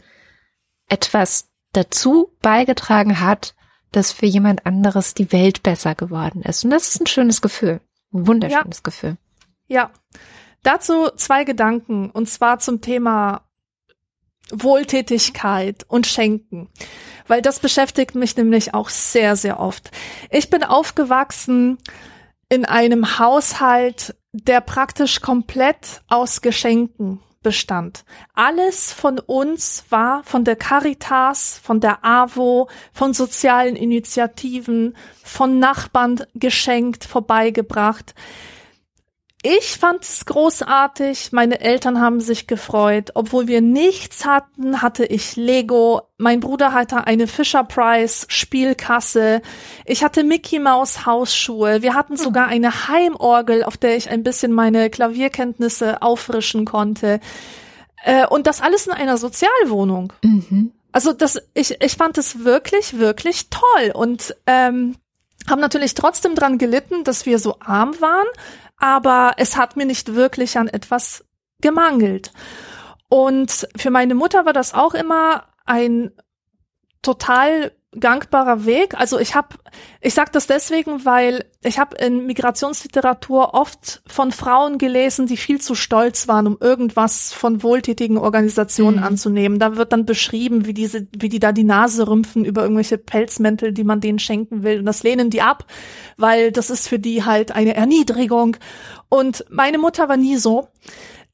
[0.88, 3.54] etwas dazu beigetragen hat,
[3.90, 6.64] dass für jemand anderes die Welt besser geworden ist.
[6.64, 7.80] Und das ist ein schönes Gefühl.
[8.12, 8.82] Ein wunderschönes ja.
[8.82, 9.16] Gefühl.
[9.66, 9.90] Ja.
[10.62, 13.42] Dazu zwei Gedanken, und zwar zum Thema
[14.52, 16.68] Wohltätigkeit und Schenken,
[17.26, 19.90] weil das beschäftigt mich nämlich auch sehr, sehr oft.
[20.30, 21.78] Ich bin aufgewachsen
[22.48, 28.04] in einem Haushalt, der praktisch komplett aus Geschenken bestand.
[28.34, 36.24] Alles von uns war von der Caritas, von der AWO, von sozialen Initiativen, von Nachbarn
[36.34, 38.14] geschenkt, vorbeigebracht.
[39.46, 41.32] Ich fand es großartig.
[41.32, 43.10] Meine Eltern haben sich gefreut.
[43.12, 46.00] Obwohl wir nichts hatten, hatte ich Lego.
[46.16, 49.42] Mein Bruder hatte eine Fisher Price Spielkasse.
[49.84, 51.82] Ich hatte Mickey Mouse Hausschuhe.
[51.82, 57.20] Wir hatten sogar eine Heimorgel, auf der ich ein bisschen meine Klavierkenntnisse auffrischen konnte.
[58.02, 60.14] Äh, und das alles in einer Sozialwohnung.
[60.22, 60.72] Mhm.
[60.90, 64.96] Also das, ich, ich fand es wirklich, wirklich toll und ähm,
[65.50, 68.26] haben natürlich trotzdem dran gelitten, dass wir so arm waren
[68.84, 71.24] aber es hat mir nicht wirklich an etwas
[71.62, 72.32] gemangelt.
[73.08, 76.12] Und für meine Mutter war das auch immer ein
[77.00, 78.94] total gangbarer Weg.
[78.98, 79.56] Also ich habe,
[80.00, 85.60] ich sage das deswegen, weil ich habe in Migrationsliteratur oft von Frauen gelesen, die viel
[85.60, 89.04] zu stolz waren, um irgendwas von wohltätigen Organisationen mhm.
[89.04, 89.58] anzunehmen.
[89.58, 93.72] Da wird dann beschrieben, wie diese, wie die da die Nase rümpfen über irgendwelche Pelzmäntel,
[93.72, 94.80] die man denen schenken will.
[94.80, 95.66] Und das lehnen die ab,
[96.16, 98.56] weil das ist für die halt eine Erniedrigung.
[99.08, 100.68] Und meine Mutter war nie so.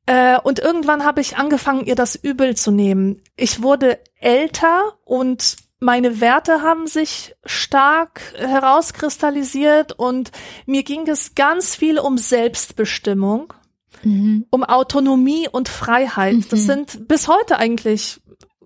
[0.07, 3.23] Äh, und irgendwann habe ich angefangen, ihr das übel zu nehmen.
[3.37, 10.31] Ich wurde älter und meine Werte haben sich stark herauskristallisiert und
[10.67, 13.55] mir ging es ganz viel um Selbstbestimmung,
[14.03, 14.47] mhm.
[14.51, 16.35] um Autonomie und Freiheit.
[16.35, 16.47] Mhm.
[16.51, 18.21] Das sind bis heute eigentlich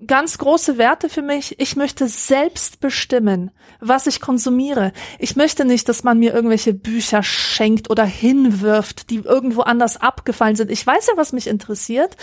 [0.07, 1.59] ganz große Werte für mich.
[1.61, 4.92] Ich möchte selbst bestimmen, was ich konsumiere.
[5.18, 10.57] Ich möchte nicht, dass man mir irgendwelche Bücher schenkt oder hinwirft, die irgendwo anders abgefallen
[10.57, 10.70] sind.
[10.70, 12.16] Ich weiß ja, was mich interessiert.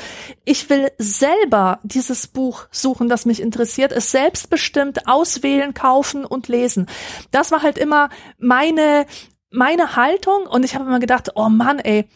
[0.43, 6.88] Ich will selber dieses Buch suchen, das mich interessiert, es selbstbestimmt auswählen, kaufen und lesen.
[7.32, 9.05] Das war halt immer meine
[9.51, 12.07] meine Haltung und ich habe immer gedacht, oh Mann, ey,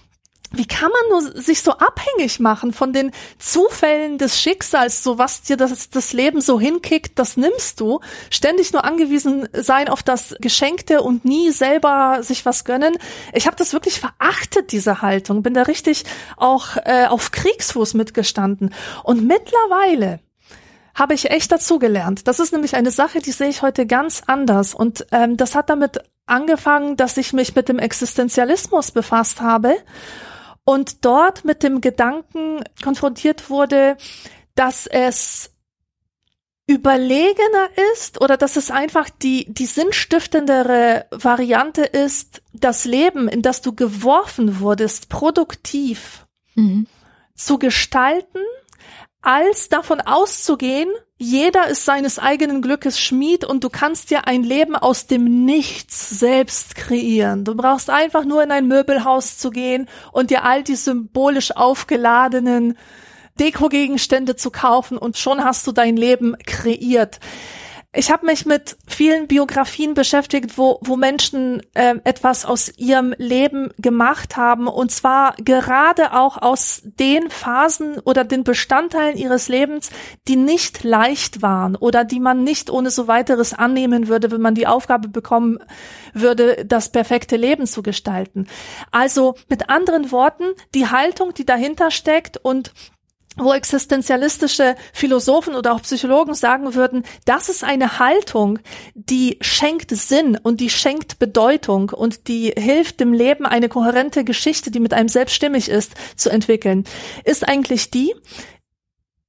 [0.52, 5.42] wie kann man nur sich so abhängig machen von den Zufällen des Schicksals, so was
[5.42, 8.00] dir das, das Leben so hinkickt, das nimmst du.
[8.30, 12.98] Ständig nur angewiesen sein auf das Geschenkte und nie selber sich was gönnen.
[13.34, 15.44] Ich habe das wirklich verachtet, diese Haltung.
[15.44, 16.06] Bin da richtig
[16.38, 18.74] auch äh, auf Kriegsfuß mitgestanden.
[19.04, 20.20] Und mittlerweile
[20.94, 22.28] habe ich echt dazugelernt.
[22.28, 24.74] Das ist nämlich eine Sache, die sehe ich heute ganz anders.
[24.74, 29.76] Und ähm, das hat damit angefangen, dass ich mich mit dem Existenzialismus befasst habe
[30.66, 33.98] und dort mit dem Gedanken konfrontiert wurde,
[34.56, 35.52] dass es
[36.68, 43.62] überlegener ist oder dass es einfach die, die sinnstiftendere Variante ist, das Leben, in das
[43.62, 46.88] du geworfen wurdest, produktiv mhm.
[47.36, 48.40] zu gestalten,
[49.26, 54.76] als davon auszugehen, jeder ist seines eigenen Glückes Schmied und du kannst dir ein Leben
[54.76, 57.46] aus dem Nichts selbst kreieren.
[57.46, 62.78] Du brauchst einfach nur in ein Möbelhaus zu gehen und dir all die symbolisch aufgeladenen
[63.40, 67.20] Dekogegenstände zu kaufen und schon hast du dein Leben kreiert.
[67.98, 73.72] Ich habe mich mit vielen Biografien beschäftigt, wo, wo Menschen äh, etwas aus ihrem Leben
[73.78, 79.92] gemacht haben und zwar gerade auch aus den Phasen oder den Bestandteilen ihres Lebens,
[80.28, 84.56] die nicht leicht waren oder die man nicht ohne so weiteres annehmen würde, wenn man
[84.56, 85.60] die Aufgabe bekommen
[86.14, 88.48] würde, das perfekte Leben zu gestalten.
[88.92, 90.44] Also mit anderen Worten,
[90.74, 92.74] die Haltung, die dahinter steckt und
[93.38, 98.60] wo existenzialistische Philosophen oder auch Psychologen sagen würden, das ist eine Haltung,
[98.94, 104.72] die schenkt Sinn und die schenkt Bedeutung und die hilft dem Leben eine kohärente Geschichte,
[104.72, 106.86] die mit einem selbst stimmig ist, zu entwickeln,
[107.24, 108.16] ist eigentlich die,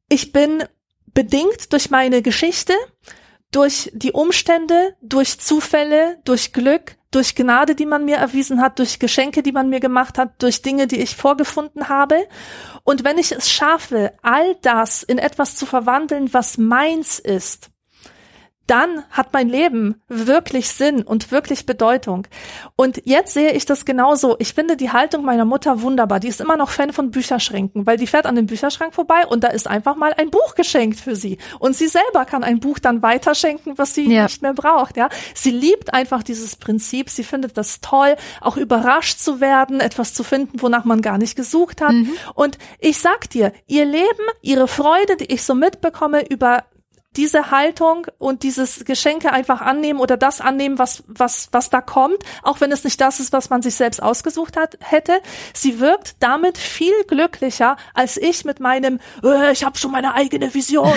[0.09, 0.64] ich bin
[1.14, 2.74] bedingt durch meine Geschichte,
[3.50, 8.98] durch die Umstände, durch Zufälle, durch Glück, durch Gnade, die man mir erwiesen hat, durch
[8.98, 12.28] Geschenke, die man mir gemacht hat, durch Dinge, die ich vorgefunden habe.
[12.84, 17.70] Und wenn ich es schaffe, all das in etwas zu verwandeln, was meins ist,
[18.66, 22.26] dann hat mein Leben wirklich Sinn und wirklich Bedeutung.
[22.74, 24.36] Und jetzt sehe ich das genauso.
[24.38, 26.20] Ich finde die Haltung meiner Mutter wunderbar.
[26.20, 29.44] Die ist immer noch Fan von Bücherschränken, weil die fährt an dem Bücherschrank vorbei und
[29.44, 31.38] da ist einfach mal ein Buch geschenkt für sie.
[31.58, 34.24] Und sie selber kann ein Buch dann weiterschenken, was sie ja.
[34.24, 34.96] nicht mehr braucht.
[34.96, 37.10] Ja, sie liebt einfach dieses Prinzip.
[37.10, 41.36] Sie findet das toll, auch überrascht zu werden, etwas zu finden, wonach man gar nicht
[41.36, 41.92] gesucht hat.
[41.92, 42.12] Mhm.
[42.34, 44.06] Und ich sag dir, ihr Leben,
[44.42, 46.64] ihre Freude, die ich so mitbekomme über
[47.16, 52.18] diese Haltung und dieses Geschenke einfach annehmen oder das annehmen, was, was, was da kommt,
[52.42, 55.20] auch wenn es nicht das ist, was man sich selbst ausgesucht hat, hätte.
[55.54, 60.52] Sie wirkt damit viel glücklicher als ich mit meinem, äh, ich habe schon meine eigene
[60.52, 60.92] Vision,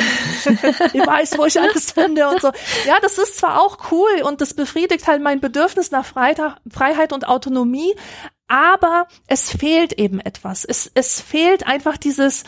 [0.94, 2.52] ich weiß, wo ich alles finde und so.
[2.86, 7.28] Ja, das ist zwar auch cool und das befriedigt halt mein Bedürfnis nach Freiheit und
[7.28, 7.96] Autonomie,
[8.48, 10.66] aber es fehlt eben etwas.
[10.66, 12.44] Es, es fehlt einfach dieses,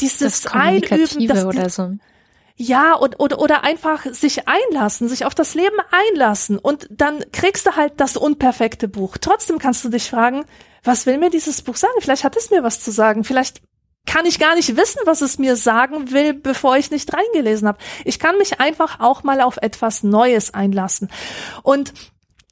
[0.00, 1.92] dieses das Einüben, das, oder so.
[2.56, 7.66] Ja, und, oder, oder einfach sich einlassen, sich auf das Leben einlassen und dann kriegst
[7.66, 9.16] du halt das unperfekte Buch.
[9.20, 10.44] Trotzdem kannst du dich fragen,
[10.84, 11.94] was will mir dieses Buch sagen?
[12.00, 13.24] Vielleicht hat es mir was zu sagen.
[13.24, 13.60] Vielleicht
[14.06, 17.78] kann ich gar nicht wissen, was es mir sagen will, bevor ich nicht reingelesen habe.
[18.04, 21.10] Ich kann mich einfach auch mal auf etwas Neues einlassen.
[21.62, 21.92] Und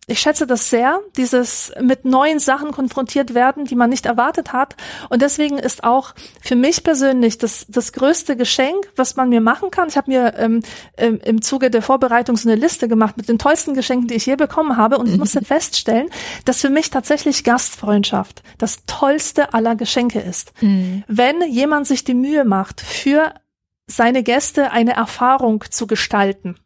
[0.08, 4.74] ich schätze das sehr, dieses mit neuen Sachen konfrontiert werden, die man nicht erwartet hat.
[5.10, 9.70] Und deswegen ist auch für mich persönlich das, das größte Geschenk, was man mir machen
[9.70, 9.88] kann.
[9.88, 10.62] Ich habe mir ähm,
[10.96, 14.26] ähm, im Zuge der Vorbereitung so eine Liste gemacht mit den tollsten Geschenken, die ich
[14.26, 14.98] je bekommen habe.
[14.98, 15.44] Und ich musste mhm.
[15.44, 16.08] feststellen,
[16.46, 20.52] dass für mich tatsächlich Gastfreundschaft das tollste aller Geschenke ist.
[20.62, 21.04] Mhm.
[21.06, 23.34] Wenn jemand sich die Mühe macht, für
[23.86, 26.56] seine Gäste eine Erfahrung zu gestalten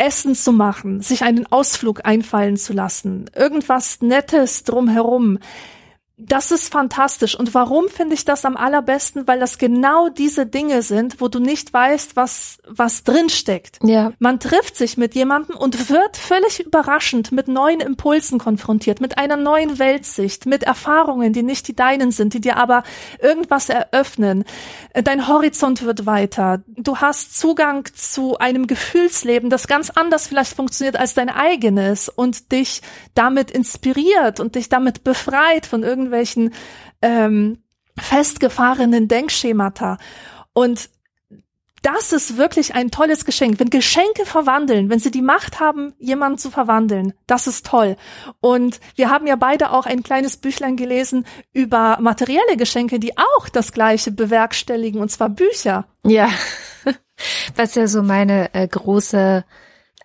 [0.00, 5.38] Essen zu machen, sich einen Ausflug einfallen zu lassen, irgendwas Nettes drumherum
[6.26, 7.38] das ist fantastisch.
[7.38, 9.26] Und warum finde ich das am allerbesten?
[9.26, 13.78] Weil das genau diese Dinge sind, wo du nicht weißt, was, was drinsteckt.
[13.82, 14.12] Ja.
[14.18, 19.36] Man trifft sich mit jemandem und wird völlig überraschend mit neuen Impulsen konfrontiert, mit einer
[19.36, 22.82] neuen Weltsicht, mit Erfahrungen, die nicht die deinen sind, die dir aber
[23.20, 24.44] irgendwas eröffnen.
[24.92, 26.62] Dein Horizont wird weiter.
[26.66, 32.52] Du hast Zugang zu einem Gefühlsleben, das ganz anders vielleicht funktioniert als dein eigenes und
[32.52, 32.82] dich
[33.14, 36.52] damit inspiriert und dich damit befreit von irgendwelchen irgendwelchen
[37.02, 37.62] ähm,
[37.98, 39.98] festgefahrenen Denkschemata.
[40.52, 40.90] Und
[41.82, 43.58] das ist wirklich ein tolles Geschenk.
[43.58, 47.96] Wenn Geschenke verwandeln, wenn sie die Macht haben, jemanden zu verwandeln, das ist toll.
[48.40, 53.48] Und wir haben ja beide auch ein kleines Büchlein gelesen über materielle Geschenke, die auch
[53.48, 55.86] das Gleiche bewerkstelligen, und zwar Bücher.
[56.04, 56.28] Ja,
[57.56, 59.44] was ja so meine äh, große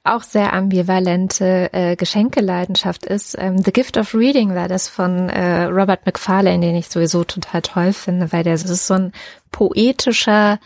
[0.05, 3.35] auch sehr ambivalente äh, Geschenkeleidenschaft ist.
[3.37, 7.61] Ähm, The Gift of Reading war das von äh, Robert McFarlane, den ich sowieso total
[7.61, 9.11] toll finde, weil der ist so ein
[9.51, 10.59] poetischer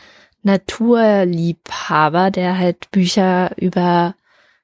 [0.44, 4.16] Naturliebhaber, der halt Bücher über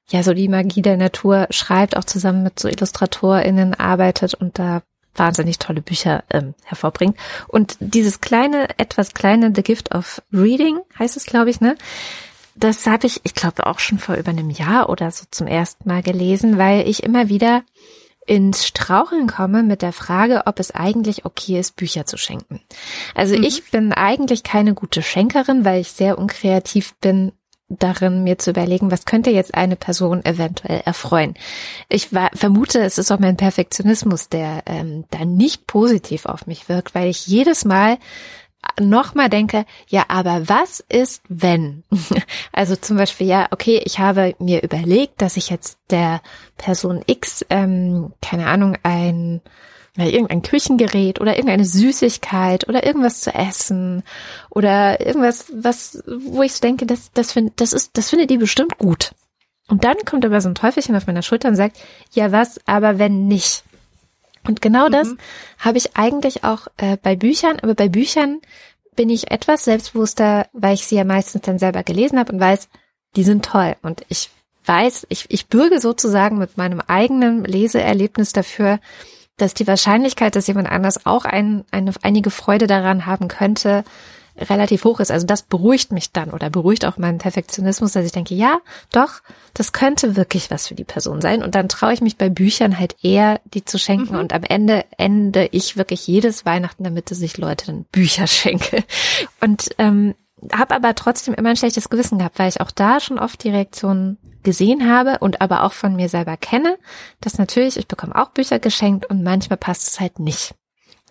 [0.08, 4.82] ja so die Magie der Natur schreibt, auch zusammen mit so IllustratorInnen arbeitet und da
[5.14, 7.16] wahnsinnig tolle Bücher ähm, hervorbringt.
[7.48, 11.76] Und dieses kleine, etwas kleine The Gift of Reading heißt es, glaube ich, ne?
[12.56, 15.88] Das habe ich, ich glaube, auch schon vor über einem Jahr oder so zum ersten
[15.88, 17.62] Mal gelesen, weil ich immer wieder
[18.26, 22.60] ins Straucheln komme mit der Frage, ob es eigentlich okay ist, Bücher zu schenken.
[23.14, 23.44] Also mhm.
[23.44, 27.32] ich bin eigentlich keine gute Schenkerin, weil ich sehr unkreativ bin
[27.68, 31.34] darin, mir zu überlegen, was könnte jetzt eine Person eventuell erfreuen.
[31.88, 36.68] Ich war, vermute, es ist auch mein Perfektionismus, der ähm, da nicht positiv auf mich
[36.68, 37.98] wirkt, weil ich jedes Mal
[38.80, 41.84] nochmal denke, ja, aber was ist, wenn?
[42.52, 46.22] Also zum Beispiel, ja, okay, ich habe mir überlegt, dass ich jetzt der
[46.56, 49.42] Person X, ähm, keine Ahnung, ein
[49.96, 54.02] ja, irgendein Küchengerät oder irgendeine Süßigkeit oder irgendwas zu essen
[54.50, 58.78] oder irgendwas, was, wo ich denke, das, das, find, das ist, das findet die bestimmt
[58.78, 59.12] gut.
[59.68, 61.78] Und dann kommt aber so ein Teufelchen auf meiner Schulter und sagt,
[62.12, 63.64] ja was, aber wenn nicht.
[64.46, 65.18] Und genau das mhm.
[65.58, 68.40] habe ich eigentlich auch äh, bei Büchern, aber bei Büchern
[68.94, 72.68] bin ich etwas selbstbewusster, weil ich sie ja meistens dann selber gelesen habe und weiß,
[73.14, 73.76] die sind toll.
[73.82, 74.30] Und ich
[74.64, 78.80] weiß, ich, ich bürge sozusagen mit meinem eigenen Leseerlebnis dafür,
[79.36, 83.84] dass die Wahrscheinlichkeit, dass jemand anders auch ein, eine, einige Freude daran haben könnte,
[84.38, 85.10] relativ hoch ist.
[85.10, 88.58] Also das beruhigt mich dann oder beruhigt auch meinen Perfektionismus, dass ich denke, ja,
[88.92, 89.22] doch,
[89.54, 91.42] das könnte wirklich was für die Person sein.
[91.42, 94.14] Und dann traue ich mich bei Büchern halt eher, die zu schenken.
[94.14, 94.20] Mhm.
[94.20, 98.84] Und am Ende ende ich wirklich jedes Weihnachten damit, dass ich Leute dann Bücher schenke.
[99.40, 100.14] Und ähm,
[100.52, 103.50] habe aber trotzdem immer ein schlechtes Gewissen gehabt, weil ich auch da schon oft die
[103.50, 106.78] Reaktionen gesehen habe und aber auch von mir selber kenne,
[107.20, 110.54] dass natürlich, ich bekomme auch Bücher geschenkt und manchmal passt es halt nicht.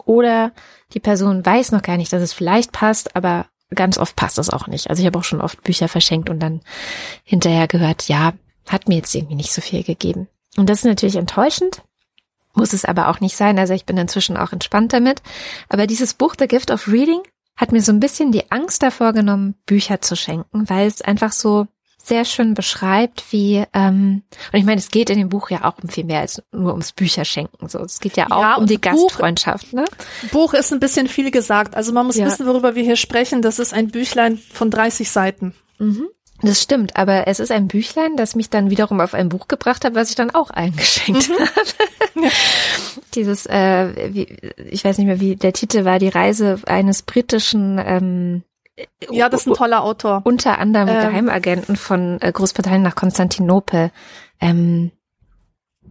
[0.05, 0.51] Oder
[0.93, 4.49] die Person weiß noch gar nicht, dass es vielleicht passt, aber ganz oft passt es
[4.49, 4.89] auch nicht.
[4.89, 6.61] Also ich habe auch schon oft Bücher verschenkt und dann
[7.23, 8.33] hinterher gehört, ja,
[8.67, 10.27] hat mir jetzt irgendwie nicht so viel gegeben.
[10.57, 11.83] Und das ist natürlich enttäuschend,
[12.53, 13.59] muss es aber auch nicht sein.
[13.59, 15.21] Also ich bin inzwischen auch entspannt damit.
[15.69, 17.21] Aber dieses Buch The Gift of Reading
[17.57, 21.31] hat mir so ein bisschen die Angst davor genommen, Bücher zu schenken, weil es einfach
[21.31, 21.67] so
[22.05, 25.81] sehr schön beschreibt, wie, ähm, und ich meine, es geht in dem Buch ja auch
[25.81, 27.67] um viel mehr als nur ums Bücherschenken.
[27.67, 29.73] So, es geht ja auch ja, um die Gastfreundschaft.
[29.73, 29.85] Ne?
[30.31, 31.75] Buch ist ein bisschen viel gesagt.
[31.75, 32.25] Also man muss ja.
[32.25, 33.41] wissen, worüber wir hier sprechen.
[33.41, 35.55] Das ist ein Büchlein von 30 Seiten.
[35.79, 36.07] Mhm.
[36.41, 39.85] Das stimmt, aber es ist ein Büchlein, das mich dann wiederum auf ein Buch gebracht
[39.85, 41.39] hat, was ich dann auch eingeschenkt mhm.
[41.39, 42.29] habe.
[43.15, 44.37] Dieses, äh, wie,
[44.69, 48.43] ich weiß nicht mehr, wie der Titel war, die Reise eines britischen ähm,
[49.09, 50.21] ja, das ist ein toller Autor.
[50.25, 53.91] Unter anderem ähm, Geheimagenten von äh, Großbritannien nach Konstantinopel.
[54.41, 54.91] Ähm,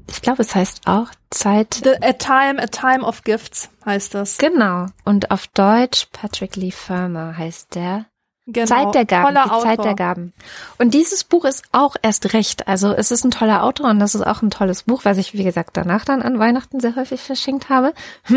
[0.08, 1.80] ich glaube, es heißt auch Zeit.
[1.82, 4.38] The, a Time, a Time of Gifts heißt das.
[4.38, 4.86] Genau.
[5.04, 8.06] Und auf Deutsch Patrick Lee Firmer heißt der.
[8.46, 8.66] Genau.
[8.66, 9.62] Zeit der Gaben, toller die Autor.
[9.62, 10.34] Zeit der Gaben.
[10.76, 12.68] Und dieses Buch ist auch erst recht.
[12.68, 15.32] Also es ist ein toller Autor und das ist auch ein tolles Buch, was ich,
[15.32, 17.94] wie gesagt, danach dann an Weihnachten sehr häufig verschenkt habe.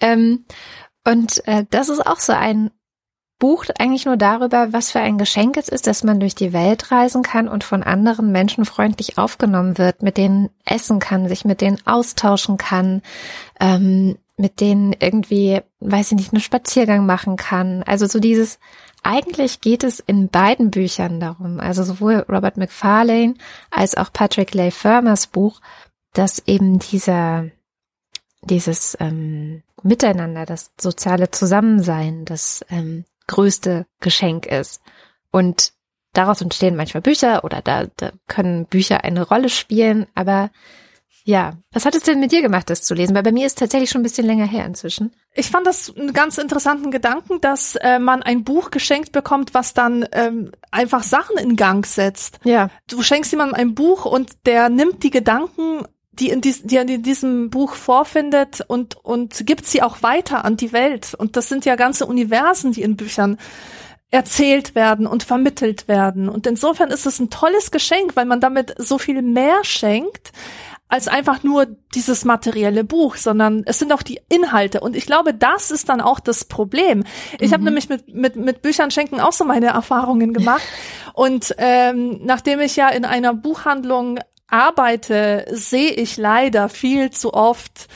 [0.00, 0.46] ähm,
[1.04, 2.70] und äh, das ist auch so ein
[3.38, 6.90] bucht eigentlich nur darüber, was für ein Geschenk es ist, dass man durch die Welt
[6.90, 11.60] reisen kann und von anderen Menschen freundlich aufgenommen wird, mit denen essen kann, sich mit
[11.60, 13.02] denen austauschen kann,
[13.60, 17.82] ähm, mit denen irgendwie, weiß ich nicht, einen Spaziergang machen kann.
[17.84, 18.58] Also so dieses,
[19.02, 23.34] eigentlich geht es in beiden Büchern darum, also sowohl Robert McFarlane
[23.70, 25.60] als auch Patrick Leigh Fermers Buch,
[26.12, 27.46] dass eben dieser,
[28.42, 34.82] dieses ähm, Miteinander, das soziale Zusammensein, das ähm, größte Geschenk ist.
[35.30, 35.72] Und
[36.12, 40.50] daraus entstehen manchmal Bücher oder da, da können Bücher eine Rolle spielen, aber
[41.28, 43.14] ja, was hat es denn mit dir gemacht, das zu lesen?
[43.14, 45.12] Weil bei mir ist tatsächlich schon ein bisschen länger her inzwischen.
[45.34, 49.74] Ich fand das einen ganz interessanten Gedanken, dass äh, man ein Buch geschenkt bekommt, was
[49.74, 52.40] dann ähm, einfach Sachen in Gang setzt.
[52.44, 52.70] Ja.
[52.88, 55.82] Du schenkst jemandem ein Buch und der nimmt die Gedanken
[56.18, 60.56] die in, dies, die in diesem Buch vorfindet und, und gibt sie auch weiter an
[60.56, 61.14] die Welt.
[61.14, 63.38] Und das sind ja ganze Universen, die in Büchern
[64.10, 66.28] erzählt werden und vermittelt werden.
[66.28, 70.32] Und insofern ist es ein tolles Geschenk, weil man damit so viel mehr schenkt
[70.90, 74.80] als einfach nur dieses materielle Buch, sondern es sind auch die Inhalte.
[74.80, 77.04] Und ich glaube, das ist dann auch das Problem.
[77.38, 77.54] Ich mhm.
[77.54, 80.62] habe nämlich mit, mit, mit Büchern schenken auch so meine Erfahrungen gemacht.
[81.12, 87.88] Und ähm, nachdem ich ja in einer Buchhandlung arbeite, sehe ich leider viel zu oft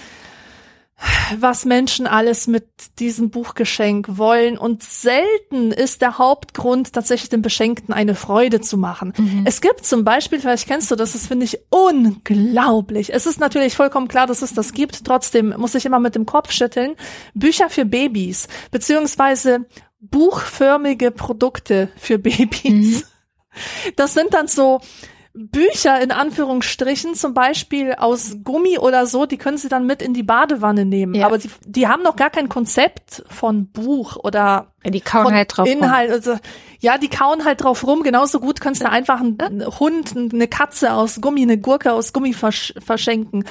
[1.39, 2.67] was Menschen alles mit
[2.99, 4.57] diesem Buchgeschenk wollen.
[4.57, 9.13] Und selten ist der Hauptgrund, tatsächlich dem Beschenkten eine Freude zu machen.
[9.17, 9.43] Mhm.
[9.45, 13.13] Es gibt zum Beispiel, vielleicht kennst du das, das finde ich unglaublich.
[13.13, 15.05] Es ist natürlich vollkommen klar, dass es das gibt.
[15.05, 16.95] Trotzdem muss ich immer mit dem Kopf schütteln.
[17.35, 19.67] Bücher für Babys, beziehungsweise
[20.01, 23.01] buchförmige Produkte für Babys.
[23.01, 23.03] Mhm.
[23.97, 24.81] Das sind dann so
[25.35, 30.13] Bücher in Anführungsstrichen, zum Beispiel aus Gummi oder so, die können sie dann mit in
[30.13, 31.15] die Badewanne nehmen.
[31.15, 31.27] Ja.
[31.27, 35.67] Aber die, die haben noch gar kein Konzept von Buch oder die kauen halt drauf
[35.67, 36.11] Inhalt.
[36.11, 36.15] Rum.
[36.17, 36.37] Also,
[36.81, 38.03] ja, die kauen halt drauf rum.
[38.03, 42.35] Genauso gut kannst du einfach einen Hund, eine Katze aus Gummi, eine Gurke aus Gummi
[42.35, 43.45] versch verschenken.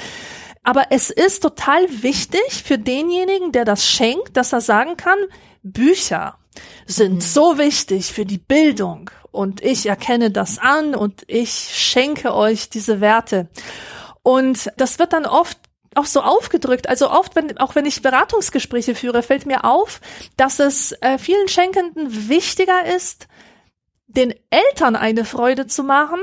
[0.63, 5.17] Aber es ist total wichtig für denjenigen, der das schenkt, dass er sagen kann,
[5.63, 6.37] Bücher
[6.85, 7.21] sind mhm.
[7.21, 13.01] so wichtig für die Bildung und ich erkenne das an und ich schenke euch diese
[13.01, 13.47] Werte.
[14.23, 15.57] Und das wird dann oft
[15.95, 16.87] auch so aufgedrückt.
[16.87, 19.99] Also oft, wenn, auch wenn ich Beratungsgespräche führe, fällt mir auf,
[20.37, 23.27] dass es äh, vielen Schenkenden wichtiger ist,
[24.07, 26.19] den Eltern eine Freude zu machen,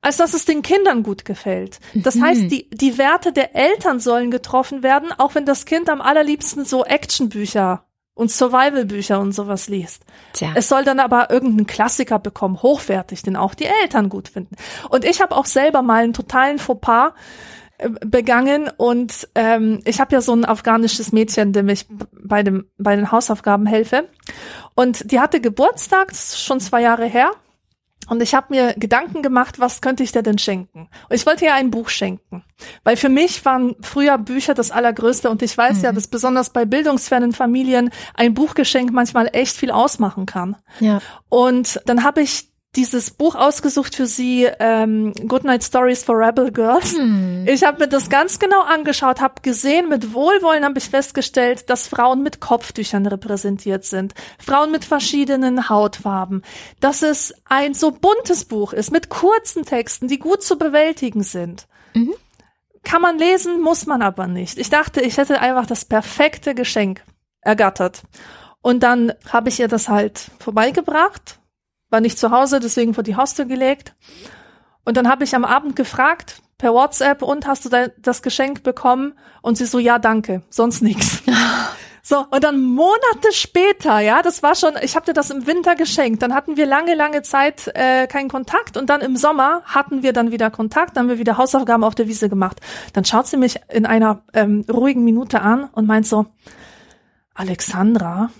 [0.00, 1.80] als dass es den Kindern gut gefällt.
[1.94, 2.24] Das mhm.
[2.24, 6.64] heißt, die, die Werte der Eltern sollen getroffen werden, auch wenn das Kind am allerliebsten
[6.64, 7.85] so Actionbücher
[8.16, 10.02] und Survival-Bücher und sowas liest.
[10.32, 10.48] Tja.
[10.54, 14.56] Es soll dann aber irgendeinen Klassiker bekommen, hochwertig, den auch die Eltern gut finden.
[14.88, 17.12] Und ich habe auch selber mal einen totalen Fauxpas
[17.76, 22.70] äh, begangen und ähm, ich habe ja so ein afghanisches Mädchen, dem ich bei dem
[22.78, 24.08] bei den Hausaufgaben helfe
[24.74, 27.30] und die hatte Geburtstag, schon zwei Jahre her
[28.08, 30.88] und ich habe mir Gedanken gemacht, was könnte ich dir denn schenken?
[31.08, 32.44] Und ich wollte ihr ein Buch schenken.
[32.84, 35.84] Weil für mich waren früher Bücher das Allergrößte und ich weiß mhm.
[35.84, 40.56] ja, dass besonders bei bildungsfernen Familien ein Buchgeschenk manchmal echt viel ausmachen kann.
[40.80, 41.00] Ja.
[41.28, 46.92] Und dann habe ich dieses Buch ausgesucht für sie, ähm, Goodnight Stories for Rebel Girls.
[46.92, 47.46] Hm.
[47.48, 51.88] Ich habe mir das ganz genau angeschaut, habe gesehen, mit Wohlwollen habe ich festgestellt, dass
[51.88, 56.42] Frauen mit Kopftüchern repräsentiert sind, Frauen mit verschiedenen Hautfarben,
[56.80, 61.66] dass es ein so buntes Buch ist, mit kurzen Texten, die gut zu bewältigen sind.
[61.94, 62.14] Mhm.
[62.84, 64.58] Kann man lesen, muss man aber nicht.
[64.58, 67.02] Ich dachte, ich hätte einfach das perfekte Geschenk
[67.40, 68.02] ergattert.
[68.62, 71.38] Und dann habe ich ihr das halt vorbeigebracht
[71.90, 73.94] war nicht zu Hause, deswegen vor die Haustür gelegt.
[74.84, 79.14] Und dann habe ich am Abend gefragt per WhatsApp und hast du das Geschenk bekommen?
[79.42, 81.22] Und sie so, ja, danke, sonst nichts.
[82.08, 85.74] So, und dann Monate später, ja, das war schon, ich habe dir das im Winter
[85.74, 86.22] geschenkt.
[86.22, 90.12] Dann hatten wir lange, lange Zeit äh, keinen Kontakt und dann im Sommer hatten wir
[90.12, 92.60] dann wieder Kontakt, dann haben wir wieder Hausaufgaben auf der Wiese gemacht.
[92.92, 96.26] Dann schaut sie mich in einer ähm, ruhigen Minute an und meint so,
[97.34, 98.30] Alexandra,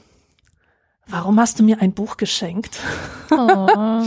[1.08, 2.78] warum hast du mir ein Buch geschenkt?
[3.30, 4.04] Oh.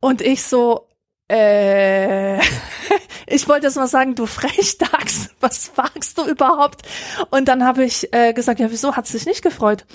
[0.00, 0.88] Und ich so,
[1.30, 2.38] äh,
[3.26, 6.82] ich wollte jetzt mal sagen, du Frechdachs, was fragst du überhaupt?
[7.30, 9.86] Und dann habe ich äh, gesagt, ja, wieso hat es dich nicht gefreut?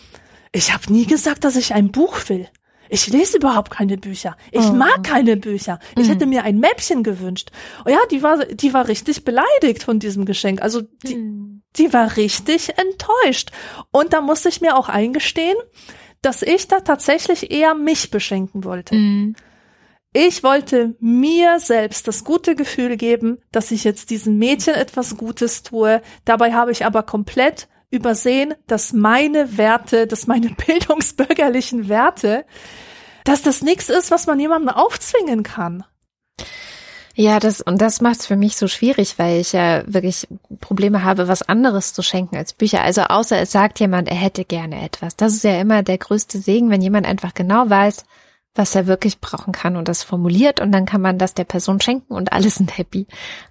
[0.51, 2.47] Ich habe nie gesagt, dass ich ein Buch will.
[2.87, 4.37] Ich lese überhaupt keine Bücher.
[4.51, 4.73] Ich oh.
[4.73, 5.79] mag keine Bücher.
[5.97, 6.11] Ich mhm.
[6.11, 7.51] hätte mir ein Mäppchen gewünscht.
[7.83, 10.61] Oh ja, die war, die war richtig beleidigt von diesem Geschenk.
[10.61, 11.54] Also die, mhm.
[11.77, 13.51] Die war richtig enttäuscht.
[13.91, 15.57] Und da musste ich mir auch eingestehen,
[16.21, 18.95] dass ich da tatsächlich eher mich beschenken wollte.
[18.95, 19.35] Mhm.
[20.17, 25.61] Ich wollte mir selbst das gute Gefühl geben, dass ich jetzt diesem Mädchen etwas Gutes
[25.61, 26.01] tue.
[26.23, 32.45] Dabei habe ich aber komplett übersehen, dass meine Werte, dass meine bildungsbürgerlichen Werte,
[33.25, 35.83] dass das nichts ist, was man jemandem aufzwingen kann.
[37.17, 40.27] Ja, das und das macht es für mich so schwierig, weil ich ja wirklich
[40.59, 42.81] Probleme habe, was anderes zu schenken als Bücher.
[42.81, 45.15] Also außer es sagt jemand, er hätte gerne etwas.
[45.15, 48.03] Das ist ja immer der größte Segen, wenn jemand einfach genau weiß,
[48.55, 51.81] was er wirklich brauchen kann und das formuliert und dann kann man das der Person
[51.81, 53.05] schenken und alle sind happy.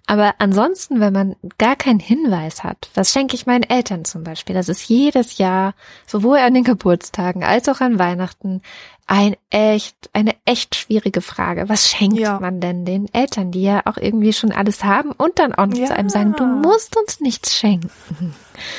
[0.06, 4.54] Aber ansonsten, wenn man gar keinen Hinweis hat, was schenke ich meinen Eltern zum Beispiel?
[4.54, 5.74] Das ist jedes Jahr,
[6.06, 8.62] sowohl an den Geburtstagen als auch an Weihnachten,
[9.06, 11.68] ein echt, eine echt schwierige Frage.
[11.68, 12.40] Was schenkt ja.
[12.40, 15.76] man denn den Eltern, die ja auch irgendwie schon alles haben und dann auch noch
[15.76, 15.86] ja.
[15.86, 18.34] zu einem sagen, du musst uns nichts schenken?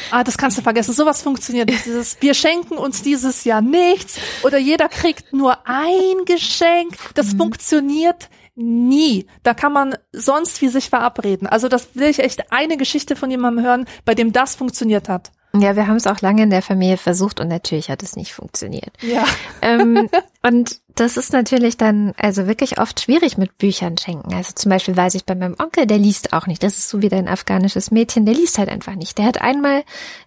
[0.09, 0.93] Ah, das kannst du vergessen.
[0.93, 1.85] Sowas funktioniert nicht.
[1.85, 6.95] Dieses, wir schenken uns dieses Jahr nichts oder jeder kriegt nur ein Geschenk.
[7.13, 7.37] Das mhm.
[7.37, 9.27] funktioniert nie.
[9.43, 11.47] Da kann man sonst wie sich verabreden.
[11.47, 15.31] Also das will ich echt eine Geschichte von jemandem hören, bei dem das funktioniert hat.
[15.61, 18.33] Ja, wir haben es auch lange in der Familie versucht und natürlich hat es nicht
[18.33, 18.91] funktioniert.
[19.01, 19.25] Ja.
[19.61, 20.09] Ähm,
[20.41, 24.33] und das ist natürlich dann also wirklich oft schwierig mit Büchern schenken.
[24.33, 26.63] Also zum Beispiel weiß ich bei meinem Onkel, der liest auch nicht.
[26.63, 29.17] Das ist so wie ein afghanisches Mädchen, der liest halt einfach nicht.
[29.17, 29.83] Der hat einmal,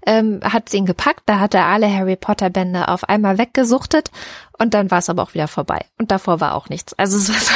[0.07, 4.11] ähm, hat ihn gepackt, da hat er alle Harry Potter Bände auf einmal weggesuchtet
[4.59, 5.81] und dann war es aber auch wieder vorbei.
[5.99, 6.93] Und davor war auch nichts.
[6.95, 7.53] Also es war so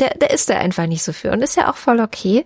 [0.00, 2.44] der, der ist da einfach nicht so für und ist ja auch voll okay.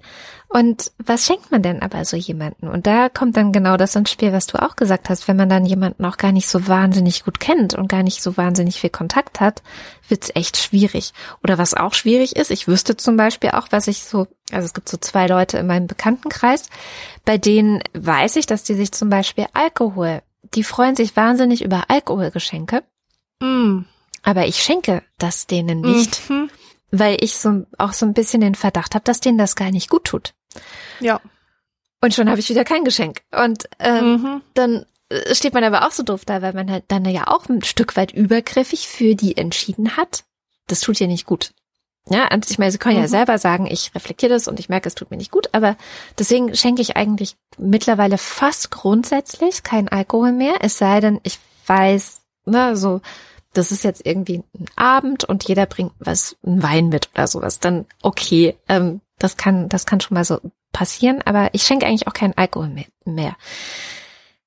[0.49, 2.69] Und was schenkt man denn aber so jemanden?
[2.69, 5.27] Und da kommt dann genau das ins Spiel, was du auch gesagt hast.
[5.27, 8.37] Wenn man dann jemanden auch gar nicht so wahnsinnig gut kennt und gar nicht so
[8.37, 9.65] wahnsinnig viel Kontakt hat,
[10.09, 11.13] wird's echt schwierig.
[11.43, 14.75] Oder was auch schwierig ist, ich wüsste zum Beispiel auch, was ich so, also es
[14.75, 16.69] gibt so zwei Leute in meinem Bekanntenkreis,
[17.25, 20.23] bei denen weiß ich, dass die sich zum Beispiel Alkohol,
[20.55, 22.85] die freuen sich wahnsinnig über Alkoholgeschenke.
[23.41, 23.81] Mm.
[24.23, 26.49] Aber ich schenke das denen nicht, Mhm.
[26.91, 29.89] Weil ich so auch so ein bisschen den Verdacht habe, dass denen das gar nicht
[29.91, 30.35] gut tut.
[31.01, 31.21] Ja.
[32.01, 33.23] Und schon habe ich wieder kein Geschenk.
[33.35, 34.43] Und ähm, Mhm.
[34.55, 37.49] dann äh, steht man aber auch so doof da, weil man halt dann ja auch
[37.49, 40.25] ein Stück weit übergriffig für die entschieden hat.
[40.67, 41.53] Das tut ihr nicht gut.
[42.11, 43.09] Ja, und ich meine, sie können ja Mhm.
[43.09, 45.77] selber sagen, ich reflektiere das und ich merke, es tut mir nicht gut, aber
[46.19, 52.21] deswegen schenke ich eigentlich mittlerweile fast grundsätzlich kein Alkohol mehr, es sei denn, ich weiß,
[52.45, 53.01] ne, so,
[53.55, 57.61] das ist jetzt irgendwie ein Abend und jeder bringt was, einen Wein mit oder sowas,
[57.61, 60.41] dann okay, ähm, das kann, das kann schon mal so
[60.73, 62.87] passieren, aber ich schenke eigentlich auch keinen Alkohol mehr.
[63.05, 63.37] mehr.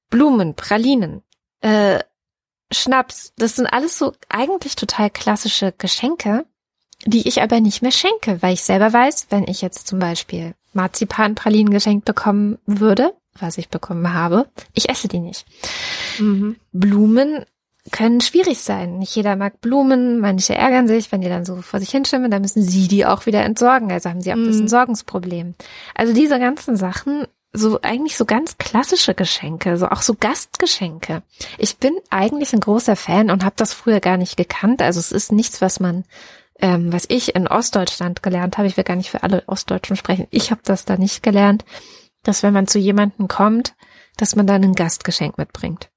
[0.10, 1.24] Blumen, Pralinen,
[1.62, 1.99] äh,
[2.72, 6.45] Schnaps, das sind alles so eigentlich total klassische Geschenke,
[7.05, 10.53] die ich aber nicht mehr schenke, weil ich selber weiß, wenn ich jetzt zum Beispiel
[10.74, 15.45] Marzipanpralinen geschenkt bekommen würde, was ich bekommen habe, ich esse die nicht.
[16.20, 16.58] Mhm.
[16.72, 17.45] Blumen
[17.91, 18.99] können schwierig sein.
[18.99, 22.41] Nicht jeder mag Blumen, manche ärgern sich, wenn die dann so vor sich hinschwimmen, dann
[22.41, 23.91] müssen sie die auch wieder entsorgen.
[23.91, 24.61] Also haben sie auch das Mhm.
[24.61, 25.55] Entsorgungsproblem.
[25.95, 31.23] Also diese ganzen Sachen, so eigentlich so ganz klassische Geschenke, so auch so Gastgeschenke.
[31.57, 34.81] Ich bin eigentlich ein großer Fan und habe das früher gar nicht gekannt.
[34.81, 36.03] Also es ist nichts, was man,
[36.59, 38.67] ähm, was ich in Ostdeutschland gelernt habe.
[38.67, 40.27] Ich will gar nicht für alle Ostdeutschen sprechen.
[40.29, 41.65] Ich habe das da nicht gelernt,
[42.23, 43.73] dass wenn man zu jemandem kommt,
[44.17, 45.89] dass man dann ein Gastgeschenk mitbringt.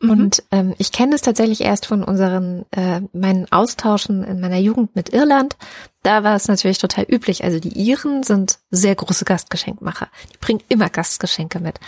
[0.00, 0.10] Mhm.
[0.10, 4.96] Und ähm, ich kenne es tatsächlich erst von unseren äh, meinen Austauschen in meiner Jugend
[4.96, 5.56] mit Irland.
[6.02, 7.44] Da war es natürlich total üblich.
[7.44, 10.08] Also die Iren sind sehr große Gastgeschenkmacher.
[10.32, 11.78] Die bringen immer Gastgeschenke mit,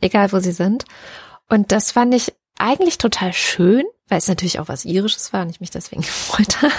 [0.00, 0.84] egal wo sie sind.
[1.48, 5.50] Und das fand ich eigentlich total schön, weil es natürlich auch was Irisches war und
[5.50, 6.72] ich mich deswegen gefreut habe.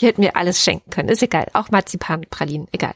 [0.00, 1.08] Die hätten mir alles schenken können.
[1.08, 1.46] Ist egal.
[1.52, 2.94] Auch Marzipanpralinen, egal.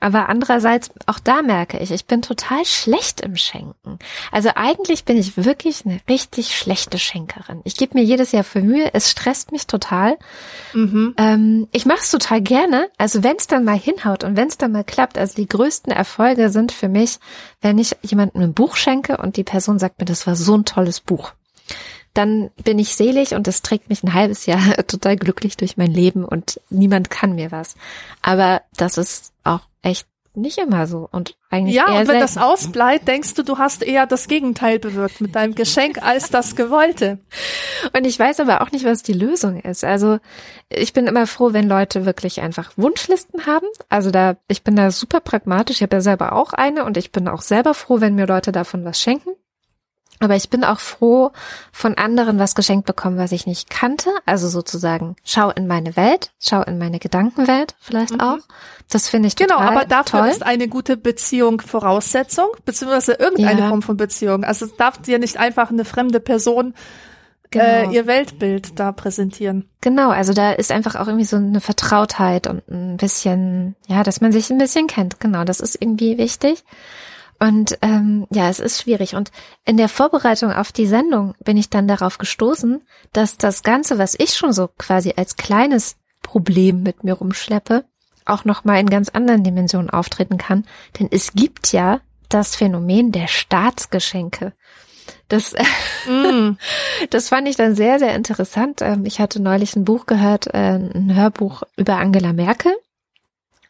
[0.00, 3.98] Aber andererseits, auch da merke ich, ich bin total schlecht im Schenken.
[4.30, 7.60] Also eigentlich bin ich wirklich eine richtig schlechte Schenkerin.
[7.64, 8.90] Ich gebe mir jedes Jahr für Mühe.
[8.92, 10.16] Es stresst mich total.
[10.72, 11.14] Mhm.
[11.18, 12.88] Ähm, ich mache es total gerne.
[12.98, 15.92] Also wenn es dann mal hinhaut und wenn es dann mal klappt, also die größten
[15.92, 17.18] Erfolge sind für mich,
[17.60, 20.64] wenn ich jemandem ein Buch schenke und die Person sagt mir, das war so ein
[20.64, 21.32] tolles Buch.
[22.14, 25.90] Dann bin ich selig und es trägt mich ein halbes Jahr total glücklich durch mein
[25.90, 27.74] Leben und niemand kann mir was.
[28.22, 30.06] Aber das ist auch echt
[30.36, 32.48] nicht immer so und eigentlich Ja, und wenn das selten.
[32.48, 37.18] ausbleibt, denkst du, du hast eher das Gegenteil bewirkt mit deinem Geschenk als das Gewollte.
[37.96, 39.84] Und ich weiß aber auch nicht, was die Lösung ist.
[39.84, 40.18] Also
[40.68, 43.66] ich bin immer froh, wenn Leute wirklich einfach Wunschlisten haben.
[43.88, 45.76] Also da, ich bin da super pragmatisch.
[45.76, 48.50] Ich habe ja selber auch eine und ich bin auch selber froh, wenn mir Leute
[48.50, 49.30] davon was schenken.
[50.24, 51.30] Aber ich bin auch froh,
[51.72, 54.10] von anderen was geschenkt bekommen, was ich nicht kannte.
[54.26, 58.20] Also sozusagen, schau in meine Welt, schau in meine Gedankenwelt vielleicht Mhm.
[58.20, 58.38] auch.
[58.90, 60.28] Das finde ich Genau, total aber dafür toll.
[60.30, 63.68] ist eine gute Beziehung Voraussetzung, beziehungsweise irgendeine Ja.
[63.68, 64.44] Form von Beziehung.
[64.44, 66.74] Also es darf dir nicht einfach eine fremde Person
[67.50, 67.64] Genau.
[67.64, 69.68] äh, ihr Weltbild da präsentieren.
[69.80, 74.20] Genau, also da ist einfach auch irgendwie so eine Vertrautheit und ein bisschen, ja, dass
[74.20, 75.20] man sich ein bisschen kennt.
[75.20, 76.64] Genau, das ist irgendwie wichtig.
[77.44, 79.14] Und ähm, ja, es ist schwierig.
[79.14, 79.30] Und
[79.66, 82.82] in der Vorbereitung auf die Sendung bin ich dann darauf gestoßen,
[83.12, 87.84] dass das Ganze, was ich schon so quasi als kleines Problem mit mir rumschleppe,
[88.24, 90.64] auch noch mal in ganz anderen Dimensionen auftreten kann.
[90.98, 94.54] Denn es gibt ja das Phänomen der Staatsgeschenke.
[95.28, 95.54] Das
[96.06, 96.52] Mm.
[97.10, 98.80] das fand ich dann sehr, sehr interessant.
[98.80, 102.72] Ähm, Ich hatte neulich ein Buch gehört, äh, ein Hörbuch über Angela Merkel.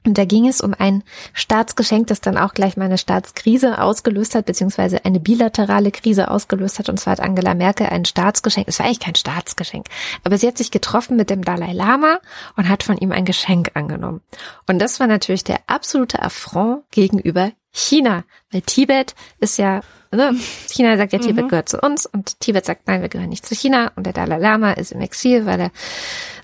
[0.06, 1.02] Und da ging es um ein
[1.32, 6.78] Staatsgeschenk, das dann auch gleich mal eine Staatskrise ausgelöst hat, beziehungsweise eine bilaterale Krise ausgelöst
[6.78, 6.90] hat.
[6.90, 9.86] Und zwar hat Angela Merkel ein Staatsgeschenk, es war eigentlich kein Staatsgeschenk,
[10.22, 12.18] aber sie hat sich getroffen mit dem Dalai Lama
[12.56, 14.20] und hat von ihm ein Geschenk angenommen.
[14.66, 19.80] Und das war natürlich der absolute Affront gegenüber China, weil Tibet ist ja,
[20.12, 20.34] ne,
[20.68, 23.54] China sagt ja, Tibet gehört zu uns und Tibet sagt, nein, wir gehören nicht zu
[23.54, 25.70] China und der Dalai Lama ist im Exil, weil er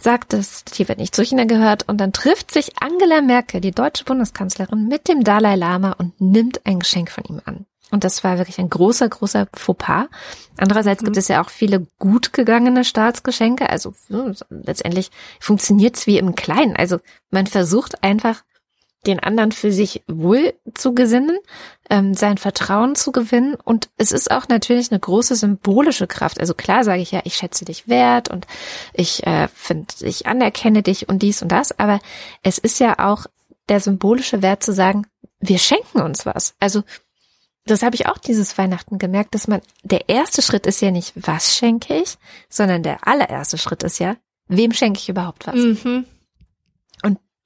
[0.01, 4.05] sagt, dass Tibet nicht zu China gehört und dann trifft sich Angela Merkel, die deutsche
[4.05, 7.65] Bundeskanzlerin, mit dem Dalai Lama und nimmt ein Geschenk von ihm an.
[7.93, 10.07] Und das war wirklich ein großer, großer Fauxpas.
[10.57, 13.69] Andererseits gibt es ja auch viele gut gegangene Staatsgeschenke.
[13.69, 15.11] Also hm, letztendlich
[15.41, 16.77] funktioniert's wie im Kleinen.
[16.77, 16.99] Also
[17.31, 18.43] man versucht einfach
[19.07, 21.39] den anderen für sich wohl zu gesinnen,
[21.89, 23.55] ähm, sein Vertrauen zu gewinnen.
[23.55, 26.39] Und es ist auch natürlich eine große symbolische Kraft.
[26.39, 28.47] Also klar sage ich ja, ich schätze dich wert und
[28.93, 31.79] ich äh, finde, ich anerkenne dich und dies und das.
[31.79, 32.01] Aber
[32.43, 33.27] es ist ja auch
[33.69, 35.07] der symbolische Wert zu sagen,
[35.41, 36.55] wir schenken uns was.
[36.61, 36.83] Also
[37.65, 41.13] das habe ich auch dieses Weihnachten gemerkt, dass man, der erste Schritt ist ja nicht,
[41.15, 42.17] was schenke ich,
[42.49, 44.17] sondern der allererste Schritt ist ja,
[44.49, 45.55] wem schenke ich überhaupt was?
[45.55, 46.05] Mhm.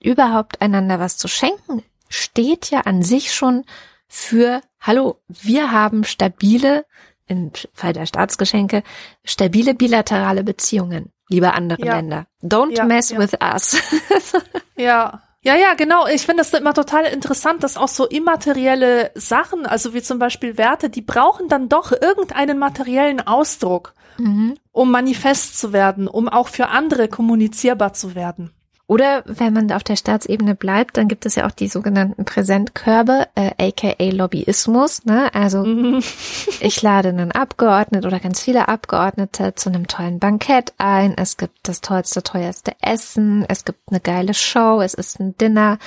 [0.05, 3.65] Überhaupt einander was zu schenken, steht ja an sich schon
[4.07, 6.85] für, hallo, wir haben stabile,
[7.27, 8.83] im Fall der Staatsgeschenke,
[9.25, 11.97] stabile bilaterale Beziehungen, liebe andere Ja.
[11.97, 12.27] Länder.
[12.43, 13.19] Don't Ja, mess ja.
[13.19, 13.77] with us.
[14.77, 15.23] Ja.
[15.41, 16.07] Ja, ja, genau.
[16.07, 20.57] Ich finde das immer total interessant, dass auch so immaterielle Sachen, also wie zum Beispiel
[20.57, 24.57] Werte, die brauchen dann doch irgendeinen materiellen Ausdruck, mhm.
[24.73, 28.54] um manifest zu werden, um auch für andere kommunizierbar zu werden.
[28.87, 33.27] Oder wenn man auf der Staatsebene bleibt, dann gibt es ja auch die sogenannten Präsentkörbe,
[33.35, 35.05] äh, aka Lobbyismus.
[35.07, 35.33] Ne?
[35.35, 36.03] Also Mhm.
[36.61, 41.15] ich lade einen Abgeordneten oder ganz viele Abgeordnete zu einem tollen Bankett ein.
[41.17, 43.47] Es gibt das tollste, teuerste Essen.
[43.49, 44.81] Es gibt eine geile Show.
[44.83, 45.79] Es ist ein Dinner.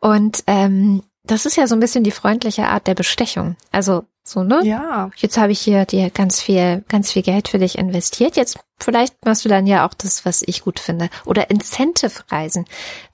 [0.00, 3.56] Und ähm, das ist ja so ein bisschen die freundliche Art der Bestechung.
[3.72, 4.62] Also so, ne?
[4.64, 5.10] Ja.
[5.16, 8.36] Jetzt habe ich hier dir ganz viel, ganz viel Geld für dich investiert.
[8.36, 11.10] Jetzt vielleicht machst du dann ja auch das, was ich gut finde.
[11.26, 12.64] Oder Incentive-Reisen.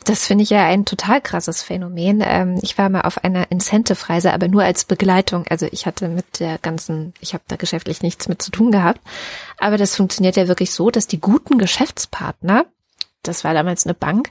[0.04, 2.22] Das finde ich ja ein total krasses Phänomen.
[2.24, 5.44] Ähm, ich war mal auf einer Incentive-Reise, aber nur als Begleitung.
[5.50, 9.00] Also ich hatte mit der ganzen, ich habe da geschäftlich nichts mit zu tun gehabt.
[9.58, 12.66] Aber das funktioniert ja wirklich so, dass die guten Geschäftspartner,
[13.24, 14.30] das war damals eine Bank,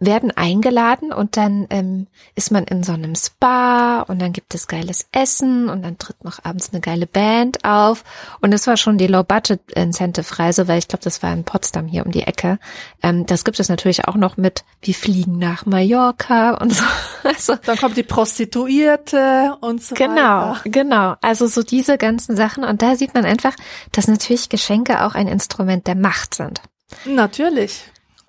[0.00, 4.66] werden eingeladen und dann ähm, ist man in so einem Spa und dann gibt es
[4.66, 8.04] geiles Essen und dann tritt noch abends eine geile Band auf
[8.40, 12.12] und das war schon die Low-Budget-Incentive-Reise, weil ich glaube, das war in Potsdam hier um
[12.12, 12.58] die Ecke.
[13.02, 16.84] Ähm, das gibt es natürlich auch noch mit, wir fliegen nach Mallorca und so.
[17.26, 20.60] Also Dann kommt die Prostituierte und so Genau, weiter.
[20.66, 21.14] genau.
[21.22, 22.64] Also so diese ganzen Sachen.
[22.64, 23.54] Und da sieht man einfach,
[23.92, 26.60] dass natürlich Geschenke auch ein Instrument der Macht sind.
[27.06, 27.82] Natürlich.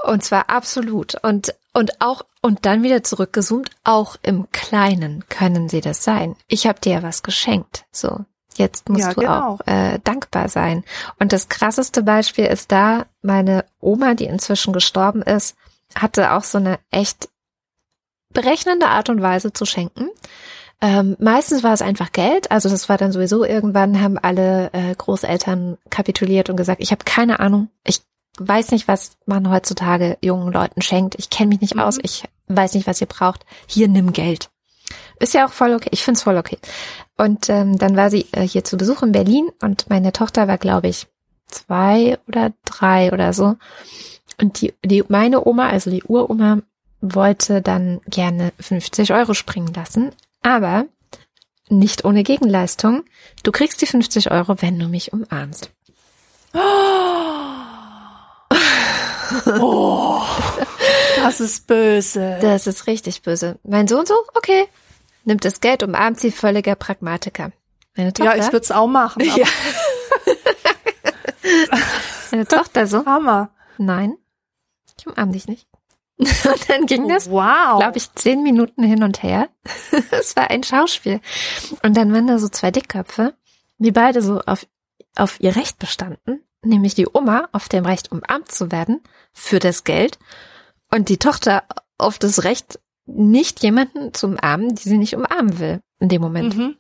[0.05, 1.15] Und zwar absolut.
[1.23, 6.35] Und, und auch, und dann wieder zurückgezoomt, auch im Kleinen können sie das sein.
[6.47, 7.85] Ich habe dir ja was geschenkt.
[7.91, 8.25] So.
[8.57, 9.47] Jetzt musst Ja, du genau.
[9.47, 10.83] auch äh, dankbar sein.
[11.19, 15.55] Und das krasseste Beispiel ist da, meine Oma, die inzwischen gestorben ist,
[15.93, 17.29] hatte auch so eine echt
[18.33, 20.09] berechnende Art und Weise zu schenken.
[20.81, 24.93] Ähm, meistens war es einfach Geld, also das war dann sowieso irgendwann haben alle äh,
[24.93, 28.01] Großeltern kapituliert und gesagt, ich habe keine Ahnung, ich
[28.39, 31.81] weiß nicht, was man heutzutage jungen Leuten schenkt, ich kenne mich nicht Mhm.
[31.81, 34.49] aus, ich weiß nicht, was ihr braucht, hier nimm Geld.
[35.19, 36.57] Ist ja auch voll okay, ich find's voll okay.
[37.17, 40.57] Und ähm, dann war sie äh, hier zu Besuch in Berlin und meine Tochter war,
[40.57, 41.07] glaube ich,
[41.47, 43.55] zwei oder drei oder so.
[44.41, 46.59] Und die, die meine Oma, also die Uroma,
[47.01, 50.11] wollte dann gerne 50 Euro springen lassen,
[50.41, 50.85] aber
[51.69, 53.03] nicht ohne Gegenleistung.
[53.43, 55.71] Du kriegst die 50 Euro, wenn du mich umarmst.
[56.57, 57.34] Oh,
[61.23, 62.37] das ist böse.
[62.41, 63.59] Das ist richtig böse.
[63.63, 64.67] Mein Sohn so, okay,
[65.23, 67.51] nimmt das Geld, umarmt sie, völliger Pragmatiker.
[67.95, 69.21] Meine ja, Tochter, ich würde es auch machen.
[69.21, 69.47] aber Ja.
[72.31, 73.49] meine Tochter so, Hammer.
[73.77, 74.17] nein,
[74.97, 75.67] ich umarm dich nicht.
[76.17, 77.79] Und dann ging das wow.
[77.79, 79.49] glaube ich, zehn Minuten hin und her.
[80.11, 81.19] Es war ein Schauspiel.
[81.83, 83.33] Und dann waren da so zwei Dickköpfe,
[83.79, 84.65] die beide so auf,
[85.17, 89.01] auf ihr Recht bestanden, nämlich die Oma auf dem Recht, umarmt zu werden
[89.33, 90.17] für das Geld
[90.91, 91.63] und die Tochter
[91.97, 96.55] auf das Recht, nicht jemanden zu umarmen, die sie nicht umarmen will in dem Moment.
[96.57, 96.75] Mhm.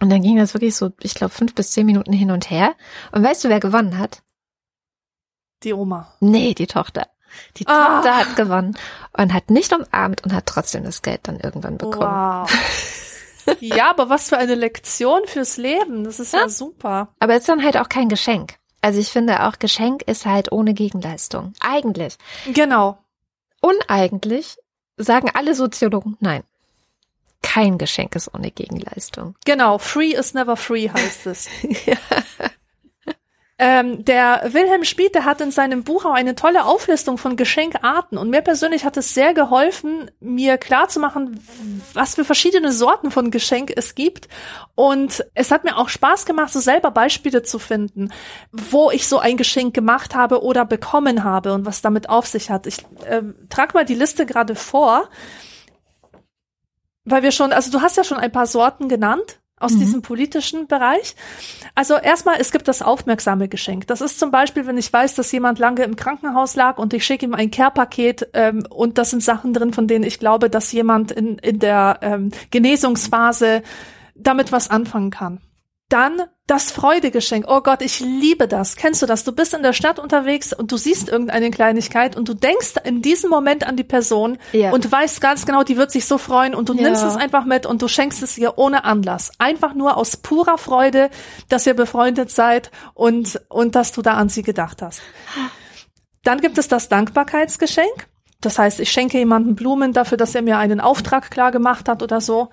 [0.00, 2.74] Und dann ging das wirklich so, ich glaube, fünf bis zehn Minuten hin und her.
[3.12, 4.22] Und weißt du, wer gewonnen hat?
[5.62, 6.12] Die Oma.
[6.20, 7.06] Nee, die Tochter.
[7.56, 7.96] Die Ah.
[7.96, 8.76] Tochter hat gewonnen
[9.16, 12.46] und hat nicht umarmt und hat trotzdem das Geld dann irgendwann bekommen.
[12.46, 13.56] Wow.
[13.60, 16.04] ja, aber was für eine Lektion fürs Leben.
[16.04, 17.14] Das ist ja, super.
[17.18, 18.56] Aber es ist dann halt auch kein Geschenk.
[18.84, 21.54] Also ich finde auch Geschenk ist halt ohne Gegenleistung.
[21.58, 22.18] Eigentlich.
[22.52, 22.98] Genau.
[23.62, 24.58] Uneigentlich
[24.98, 26.42] sagen alle Soziologen nein.
[27.40, 29.36] Kein Geschenk ist ohne Gegenleistung.
[29.46, 29.78] Genau.
[29.78, 31.48] Free is never free heißt es.
[33.56, 38.18] Ähm, der Wilhelm Schmid, hat in seinem Buch auch eine tolle Auflistung von Geschenkarten.
[38.18, 41.38] Und mir persönlich hat es sehr geholfen, mir klarzumachen,
[41.92, 44.26] was für verschiedene Sorten von Geschenk es gibt.
[44.74, 48.10] Und es hat mir auch Spaß gemacht, so selber Beispiele zu finden,
[48.50, 52.50] wo ich so ein Geschenk gemacht habe oder bekommen habe und was damit auf sich
[52.50, 52.66] hat.
[52.66, 55.08] Ich ähm, trag mal die Liste gerade vor,
[57.04, 59.78] weil wir schon, also du hast ja schon ein paar Sorten genannt aus mhm.
[59.78, 61.14] diesem politischen Bereich.
[61.74, 63.86] Also erstmal, es gibt das aufmerksame Geschenk.
[63.86, 67.04] Das ist zum Beispiel, wenn ich weiß, dass jemand lange im Krankenhaus lag und ich
[67.04, 70.72] schicke ihm ein Care-Paket ähm, und das sind Sachen drin, von denen ich glaube, dass
[70.72, 73.62] jemand in, in der ähm, Genesungsphase
[74.14, 75.40] damit was anfangen kann.
[75.88, 77.46] Dann das Freudegeschenk.
[77.48, 78.76] Oh Gott, ich liebe das.
[78.76, 79.24] Kennst du das?
[79.24, 83.00] Du bist in der Stadt unterwegs und du siehst irgendeine Kleinigkeit und du denkst in
[83.00, 84.70] diesem Moment an die Person ja.
[84.72, 86.82] und weißt ganz genau, die wird sich so freuen und du ja.
[86.82, 89.32] nimmst es einfach mit und du schenkst es ihr ohne Anlass.
[89.38, 91.10] Einfach nur aus purer Freude,
[91.48, 95.00] dass ihr befreundet seid und, und dass du da an sie gedacht hast.
[96.24, 98.08] Dann gibt es das Dankbarkeitsgeschenk.
[98.40, 102.02] Das heißt, ich schenke jemandem Blumen dafür, dass er mir einen Auftrag klar gemacht hat
[102.02, 102.50] oder so.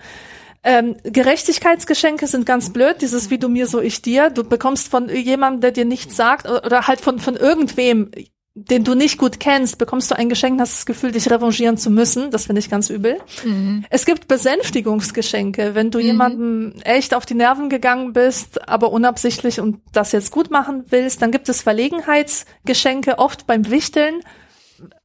[0.64, 4.30] Ähm, Gerechtigkeitsgeschenke sind ganz blöd, dieses wie du mir, so ich dir.
[4.30, 8.12] Du bekommst von jemandem, der dir nichts sagt, oder halt von, von irgendwem,
[8.54, 11.78] den du nicht gut kennst, bekommst du ein Geschenk und hast das Gefühl, dich revanchieren
[11.78, 12.32] zu müssen.
[12.32, 13.18] Das finde ich ganz übel.
[13.44, 13.86] Mhm.
[13.90, 16.06] Es gibt Besänftigungsgeschenke, wenn du mhm.
[16.06, 21.22] jemandem echt auf die Nerven gegangen bist, aber unabsichtlich und das jetzt gut machen willst,
[21.22, 24.22] dann gibt es Verlegenheitsgeschenke, oft beim Wichteln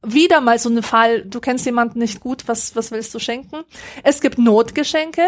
[0.03, 3.63] wieder mal so eine Fall, du kennst jemanden nicht gut, was, was willst du schenken?
[4.03, 5.23] Es gibt Notgeschenke.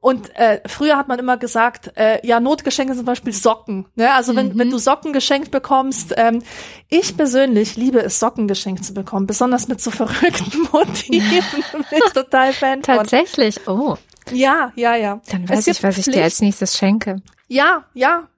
[0.00, 3.86] Und äh, früher hat man immer gesagt, äh, ja, Notgeschenke sind zum Beispiel Socken.
[3.96, 4.10] Ne?
[4.14, 4.58] Also wenn, mhm.
[4.58, 6.42] wenn du Socken geschenkt bekommst, ähm,
[6.88, 11.44] ich persönlich liebe es, Socken geschenkt zu bekommen, besonders mit so verrückten Motiven.
[11.72, 12.82] bin ich total Fan.
[12.82, 13.96] Tatsächlich, oh.
[14.32, 15.20] Ja, ja, ja.
[15.30, 17.20] Dann weiß ich, was ich dir als nächstes schenke.
[17.48, 18.28] Ja, ja.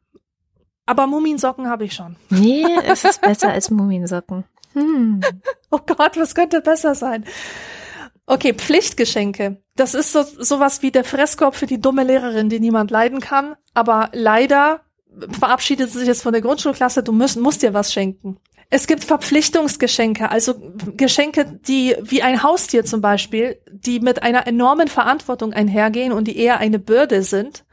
[0.86, 2.16] Aber Muminsocken habe ich schon.
[2.30, 4.44] Nee, es ist besser als Muminsocken.
[4.74, 5.20] Hm.
[5.74, 7.24] Oh Gott, was könnte besser sein?
[8.26, 9.62] Okay, Pflichtgeschenke.
[9.74, 13.56] Das ist so sowas wie der Fresskorb für die dumme Lehrerin, die niemand leiden kann.
[13.72, 14.82] Aber leider
[15.30, 17.02] verabschiedet sie sich jetzt von der Grundschulklasse.
[17.02, 18.36] Du musst, musst dir was schenken.
[18.74, 20.54] Es gibt Verpflichtungsgeschenke, also
[20.96, 26.38] Geschenke, die wie ein Haustier zum Beispiel, die mit einer enormen Verantwortung einhergehen und die
[26.38, 27.64] eher eine Bürde sind.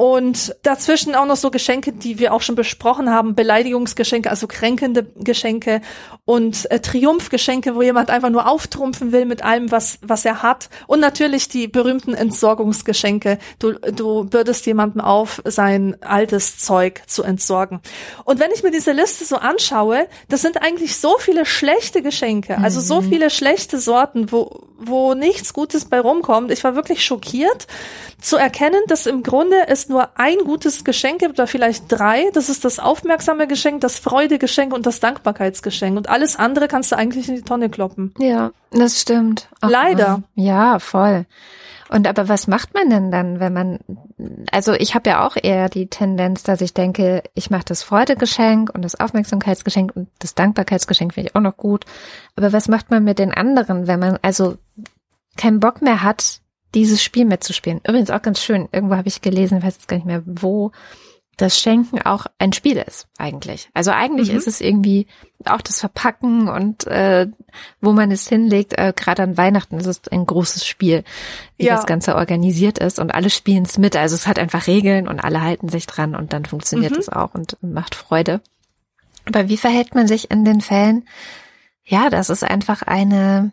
[0.00, 5.12] Und dazwischen auch noch so Geschenke, die wir auch schon besprochen haben, Beleidigungsgeschenke, also kränkende
[5.16, 5.82] Geschenke
[6.24, 10.70] und äh, Triumphgeschenke, wo jemand einfach nur auftrumpfen will mit allem, was, was er hat.
[10.86, 13.36] Und natürlich die berühmten Entsorgungsgeschenke.
[13.58, 17.82] Du, du bürdest jemandem auf, sein altes Zeug zu entsorgen.
[18.24, 22.56] Und wenn ich mir diese Liste so anschaue, das sind eigentlich so viele schlechte Geschenke,
[22.56, 23.10] also so mhm.
[23.10, 26.50] viele schlechte Sorten, wo, wo nichts Gutes bei rumkommt.
[26.50, 27.66] Ich war wirklich schockiert
[28.20, 32.30] zu erkennen, dass im Grunde es nur ein gutes Geschenk gibt oder vielleicht drei.
[32.32, 35.96] Das ist das aufmerksame Geschenk, das Freudegeschenk und das Dankbarkeitsgeschenk.
[35.96, 38.14] Und alles andere kannst du eigentlich in die Tonne kloppen.
[38.18, 39.48] Ja, das stimmt.
[39.60, 40.22] Ach, Leider.
[40.34, 41.26] Ja, voll.
[41.90, 43.80] Und aber was macht man denn dann, wenn man,
[44.52, 48.70] also ich habe ja auch eher die Tendenz, dass ich denke, ich mache das Freudegeschenk
[48.72, 51.86] und das Aufmerksamkeitsgeschenk und das Dankbarkeitsgeschenk finde ich auch noch gut.
[52.36, 54.56] Aber was macht man mit den anderen, wenn man also
[55.36, 56.40] keinen Bock mehr hat,
[56.74, 57.80] dieses Spiel mitzuspielen.
[57.86, 58.68] Übrigens auch ganz schön.
[58.72, 60.72] Irgendwo habe ich gelesen, weiß jetzt gar nicht mehr wo,
[61.40, 63.70] dass Schenken auch ein Spiel ist eigentlich.
[63.72, 64.36] Also eigentlich mhm.
[64.36, 65.06] ist es irgendwie
[65.46, 67.28] auch das Verpacken und äh,
[67.80, 68.78] wo man es hinlegt.
[68.78, 71.02] Äh, Gerade an Weihnachten ist es ein großes Spiel,
[71.56, 71.76] wie ja.
[71.76, 73.96] das Ganze organisiert ist und alle spielen es mit.
[73.96, 77.14] Also es hat einfach Regeln und alle halten sich dran und dann funktioniert es mhm.
[77.14, 78.42] auch und macht Freude.
[79.24, 81.08] Aber wie verhält man sich in den Fällen?
[81.84, 83.52] Ja, das ist einfach eine,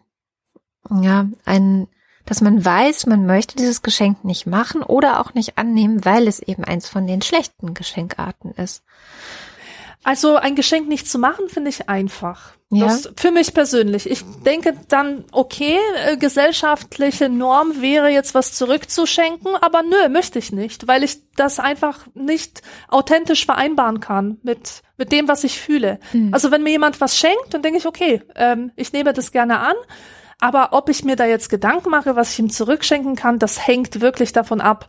[0.89, 1.87] ja, ein
[2.27, 6.39] dass man weiß, man möchte dieses Geschenk nicht machen oder auch nicht annehmen, weil es
[6.39, 8.83] eben eins von den schlechten Geschenkarten ist.
[10.03, 12.53] Also ein Geschenk nicht zu machen, finde ich einfach.
[12.69, 12.87] Ja.
[12.87, 14.09] Das, für mich persönlich.
[14.09, 20.51] Ich denke dann, okay, äh, gesellschaftliche Norm wäre jetzt was zurückzuschenken, aber nö, möchte ich
[20.51, 25.99] nicht, weil ich das einfach nicht authentisch vereinbaren kann mit, mit dem, was ich fühle.
[26.11, 26.33] Mhm.
[26.33, 29.59] Also wenn mir jemand was schenkt, dann denke ich, okay, ähm, ich nehme das gerne
[29.59, 29.75] an
[30.39, 34.01] aber ob ich mir da jetzt Gedanken mache, was ich ihm zurückschenken kann, das hängt
[34.01, 34.87] wirklich davon ab,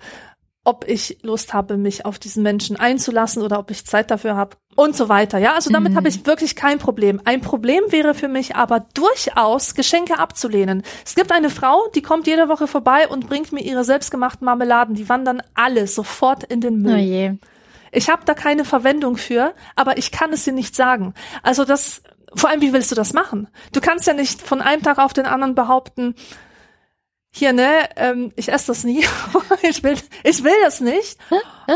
[0.65, 4.59] ob ich Lust habe, mich auf diesen Menschen einzulassen oder ob ich Zeit dafür habe
[4.77, 5.39] und so weiter.
[5.39, 5.97] Ja, also damit mhm.
[5.97, 7.23] habe ich wirklich kein Problem.
[7.25, 10.83] Ein Problem wäre für mich aber durchaus, Geschenke abzulehnen.
[11.07, 14.95] Es gibt eine Frau, die kommt jede Woche vorbei und bringt mir ihre selbstgemachten Marmeladen.
[14.95, 17.39] Die wandern alle sofort in den Müll.
[17.41, 17.47] Oh.
[17.91, 21.15] Ich habe da keine Verwendung für, aber ich kann es dir nicht sagen.
[21.43, 22.03] Also das
[22.35, 23.49] vor allem, wie willst du das machen?
[23.73, 26.15] Du kannst ja nicht von einem Tag auf den anderen behaupten,
[27.31, 29.05] hier, ne, ähm, ich esse das nie.
[29.63, 31.19] ich will, ich will das nicht.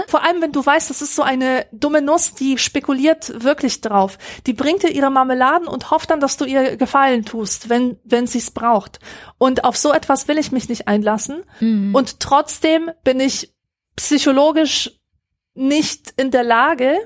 [0.09, 4.19] Vor allem, wenn du weißt, das ist so eine dumme Nuss, die spekuliert wirklich drauf.
[4.47, 8.27] Die bringt dir ihre Marmeladen und hofft dann, dass du ihr Gefallen tust, wenn, wenn
[8.27, 8.99] sie es braucht.
[9.37, 11.45] Und auf so etwas will ich mich nicht einlassen.
[11.61, 11.95] Mhm.
[11.95, 13.53] Und trotzdem bin ich
[13.97, 14.99] psychologisch
[15.55, 16.97] nicht in der Lage,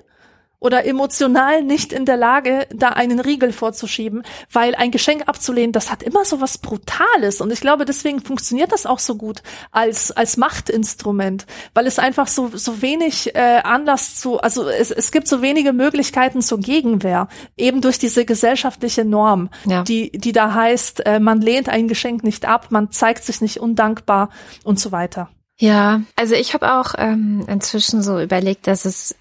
[0.67, 5.93] oder emotional nicht in der Lage, da einen Riegel vorzuschieben, weil ein Geschenk abzulehnen, das
[5.93, 10.11] hat immer so was Brutales und ich glaube, deswegen funktioniert das auch so gut als
[10.11, 15.29] als Machtinstrument, weil es einfach so so wenig äh, Anlass zu, also es, es gibt
[15.29, 19.85] so wenige Möglichkeiten zur Gegenwehr, eben durch diese gesellschaftliche Norm, ja.
[19.85, 23.61] die die da heißt, äh, man lehnt ein Geschenk nicht ab, man zeigt sich nicht
[23.61, 24.31] undankbar
[24.65, 25.31] und so weiter.
[25.59, 29.15] Ja, also ich habe auch ähm, inzwischen so überlegt, dass es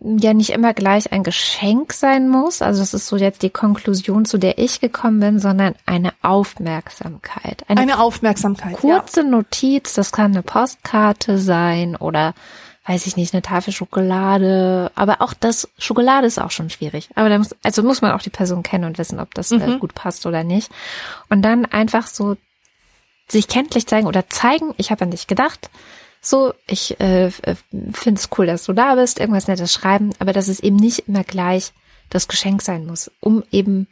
[0.00, 2.62] ja nicht immer gleich ein Geschenk sein muss.
[2.62, 7.64] Also das ist so jetzt die Konklusion, zu der ich gekommen bin, sondern eine Aufmerksamkeit.
[7.68, 8.74] Eine, eine Aufmerksamkeit.
[8.74, 9.26] Kurze ja.
[9.26, 12.34] Notiz, das kann eine Postkarte sein oder
[12.86, 14.92] weiß ich nicht, eine Tafel Schokolade.
[14.94, 17.10] Aber auch das Schokolade ist auch schon schwierig.
[17.16, 19.58] Aber da muss, also muss man auch die Person kennen und wissen, ob das äh,
[19.58, 19.80] mhm.
[19.80, 20.70] gut passt oder nicht.
[21.28, 22.36] Und dann einfach so
[23.26, 25.70] sich kenntlich zeigen oder zeigen, ich habe an dich gedacht
[26.20, 30.48] so, ich äh, finde es cool, dass du da bist, irgendwas Nettes schreiben, aber dass
[30.48, 31.72] es eben nicht immer gleich
[32.10, 33.86] das Geschenk sein muss, um eben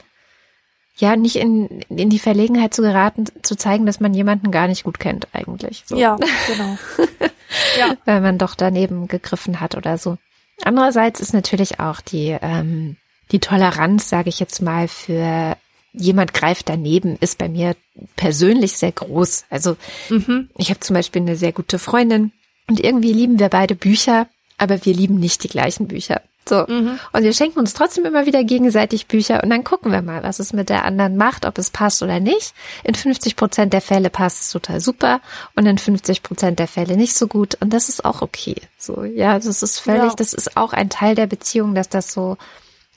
[0.96, 4.84] ja nicht in, in die Verlegenheit zu geraten, zu zeigen, dass man jemanden gar nicht
[4.84, 5.84] gut kennt eigentlich.
[5.86, 5.96] So.
[5.96, 6.16] Ja,
[6.46, 6.78] genau.
[7.78, 7.96] ja.
[8.04, 10.16] Weil man doch daneben gegriffen hat oder so.
[10.64, 12.96] Andererseits ist natürlich auch die ähm,
[13.32, 15.56] die Toleranz, sage ich jetzt mal, für
[15.96, 17.74] jemand greift daneben, ist bei mir
[18.16, 19.46] persönlich sehr groß.
[19.50, 19.76] Also
[20.08, 20.50] mhm.
[20.56, 22.32] ich habe zum Beispiel eine sehr gute Freundin
[22.68, 24.28] und irgendwie lieben wir beide Bücher,
[24.58, 26.22] aber wir lieben nicht die gleichen Bücher.
[26.48, 26.64] So.
[26.68, 26.98] Mhm.
[27.12, 30.38] Und wir schenken uns trotzdem immer wieder gegenseitig Bücher und dann gucken wir mal, was
[30.38, 32.54] es mit der anderen macht, ob es passt oder nicht.
[32.84, 35.20] In 50 Prozent der Fälle passt es total super
[35.56, 37.56] und in 50 Prozent der Fälle nicht so gut.
[37.60, 38.54] Und das ist auch okay.
[38.78, 40.14] So, ja, das ist völlig, ja.
[40.16, 42.36] das ist auch ein Teil der Beziehung, dass das so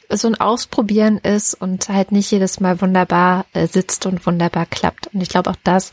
[0.09, 5.07] so ein Ausprobieren ist und halt nicht jedes Mal wunderbar äh, sitzt und wunderbar klappt.
[5.13, 5.91] Und ich glaube, auch das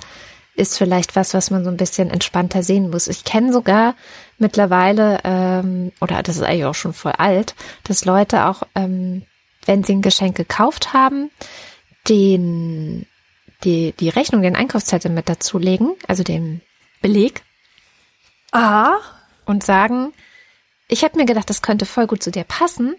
[0.54, 3.08] ist vielleicht was, was man so ein bisschen entspannter sehen muss.
[3.08, 3.94] Ich kenne sogar
[4.38, 9.22] mittlerweile, ähm, oder das ist eigentlich auch schon voll alt, dass Leute auch, ähm,
[9.66, 11.30] wenn sie ein Geschenk gekauft haben,
[12.08, 13.06] den,
[13.64, 16.62] die, die Rechnung, den Einkaufszettel mit dazulegen, also den
[17.02, 17.42] Beleg.
[18.52, 18.98] Aha.
[19.44, 20.12] Und sagen,
[20.88, 22.96] ich habe mir gedacht, das könnte voll gut zu dir passen.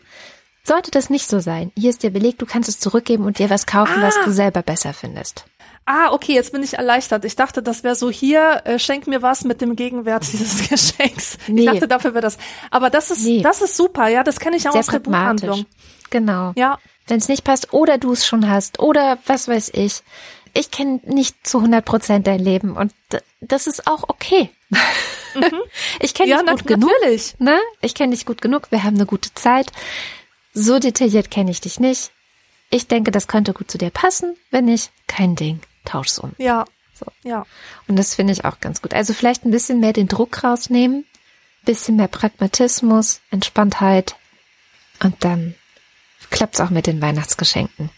[0.67, 3.49] Sollte das nicht so sein, hier ist der Beleg, du kannst es zurückgeben und dir
[3.49, 4.01] was kaufen, ah.
[4.01, 5.45] was du selber besser findest.
[5.85, 7.23] Ah, okay, jetzt bin ich erleichtert.
[7.23, 11.37] Ich dachte, das wäre so hier, äh, schenk mir was mit dem Gegenwert dieses Geschenks.
[11.47, 11.61] Nee.
[11.61, 12.37] Ich dachte, dafür wäre das.
[12.69, 13.41] Aber das ist, nee.
[13.41, 15.65] das ist super, ja, das kenne ich auch Sehr aus der Buchhandlung.
[16.09, 16.51] Genau.
[16.57, 16.79] Ja.
[17.07, 20.01] Wenn es nicht passt oder du es schon hast oder was weiß ich.
[20.53, 22.91] Ich kenne nicht zu 100 Prozent dein Leben und
[23.39, 24.49] das ist auch okay.
[24.69, 25.45] Mhm.
[26.01, 26.91] ich kenne ja, dich gut genug.
[27.39, 27.57] Ne?
[27.79, 28.69] Ich kenne dich gut genug.
[28.69, 29.71] Wir haben eine gute Zeit.
[30.59, 32.09] So detailliert kenne ich dich nicht.
[32.71, 34.35] Ich denke, das könnte gut zu dir passen.
[34.49, 35.59] Wenn nicht, kein Ding.
[35.85, 36.33] Tausch's um.
[36.39, 36.65] Ja.
[36.95, 37.05] So.
[37.21, 37.45] Ja.
[37.87, 38.95] Und das finde ich auch ganz gut.
[38.95, 41.05] Also vielleicht ein bisschen mehr den Druck rausnehmen,
[41.63, 44.15] bisschen mehr Pragmatismus, Entspanntheit
[45.03, 45.53] und dann
[46.31, 47.91] klappt's auch mit den Weihnachtsgeschenken.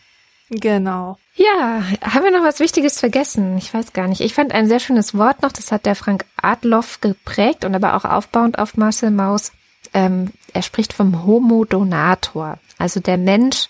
[0.50, 1.18] Genau.
[1.36, 3.58] Ja, haben wir noch was Wichtiges vergessen?
[3.58, 4.20] Ich weiß gar nicht.
[4.20, 7.96] Ich fand ein sehr schönes Wort noch, das hat der Frank Adloff geprägt und aber
[7.96, 9.54] auch aufbauend auf Marcel Maus
[9.94, 13.70] ähm, er spricht vom Homo Donator, also der Mensch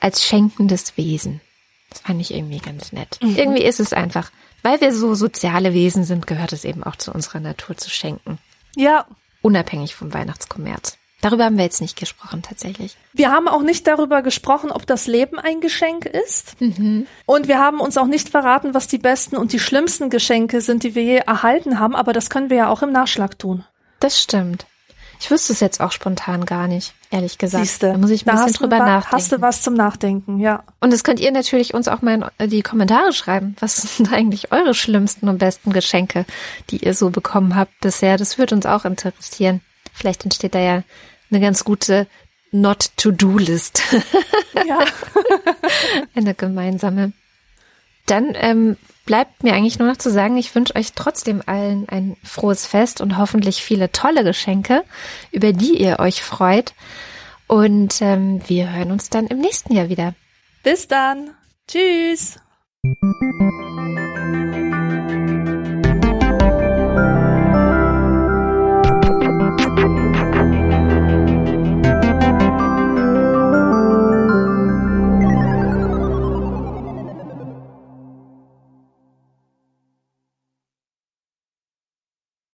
[0.00, 1.40] als schenkendes Wesen.
[1.90, 3.18] Das fand ich irgendwie ganz nett.
[3.22, 3.36] Mhm.
[3.36, 4.30] Irgendwie ist es einfach,
[4.62, 8.38] weil wir so soziale Wesen sind, gehört es eben auch zu unserer Natur zu schenken.
[8.76, 9.06] Ja.
[9.42, 10.98] Unabhängig vom Weihnachtskommerz.
[11.22, 12.96] Darüber haben wir jetzt nicht gesprochen, tatsächlich.
[13.12, 16.60] Wir haben auch nicht darüber gesprochen, ob das Leben ein Geschenk ist.
[16.60, 17.06] Mhm.
[17.24, 20.82] Und wir haben uns auch nicht verraten, was die besten und die schlimmsten Geschenke sind,
[20.82, 21.96] die wir je erhalten haben.
[21.96, 23.64] Aber das können wir ja auch im Nachschlag tun.
[23.98, 24.66] Das stimmt.
[25.20, 27.64] Ich wüsste es jetzt auch spontan gar nicht, ehrlich gesagt.
[27.64, 29.16] Siehste, da muss ich ein bisschen drüber nachdenken.
[29.16, 30.64] Hast du was zum Nachdenken, ja.
[30.80, 33.56] Und das könnt ihr natürlich uns auch mal in die Kommentare schreiben.
[33.60, 36.26] Was sind eigentlich eure schlimmsten und besten Geschenke,
[36.70, 38.16] die ihr so bekommen habt bisher?
[38.16, 39.60] Das würde uns auch interessieren.
[39.92, 40.82] Vielleicht entsteht da ja
[41.30, 42.06] eine ganz gute
[42.52, 43.82] Not-to-Do-List.
[44.66, 44.84] Ja.
[46.14, 47.12] eine gemeinsame.
[48.06, 52.16] Dann ähm, bleibt mir eigentlich nur noch zu sagen, ich wünsche euch trotzdem allen ein
[52.22, 54.84] frohes Fest und hoffentlich viele tolle Geschenke,
[55.32, 56.74] über die ihr euch freut.
[57.46, 60.14] Und ähm, wir hören uns dann im nächsten Jahr wieder.
[60.62, 61.30] Bis dann.
[61.68, 62.38] Tschüss.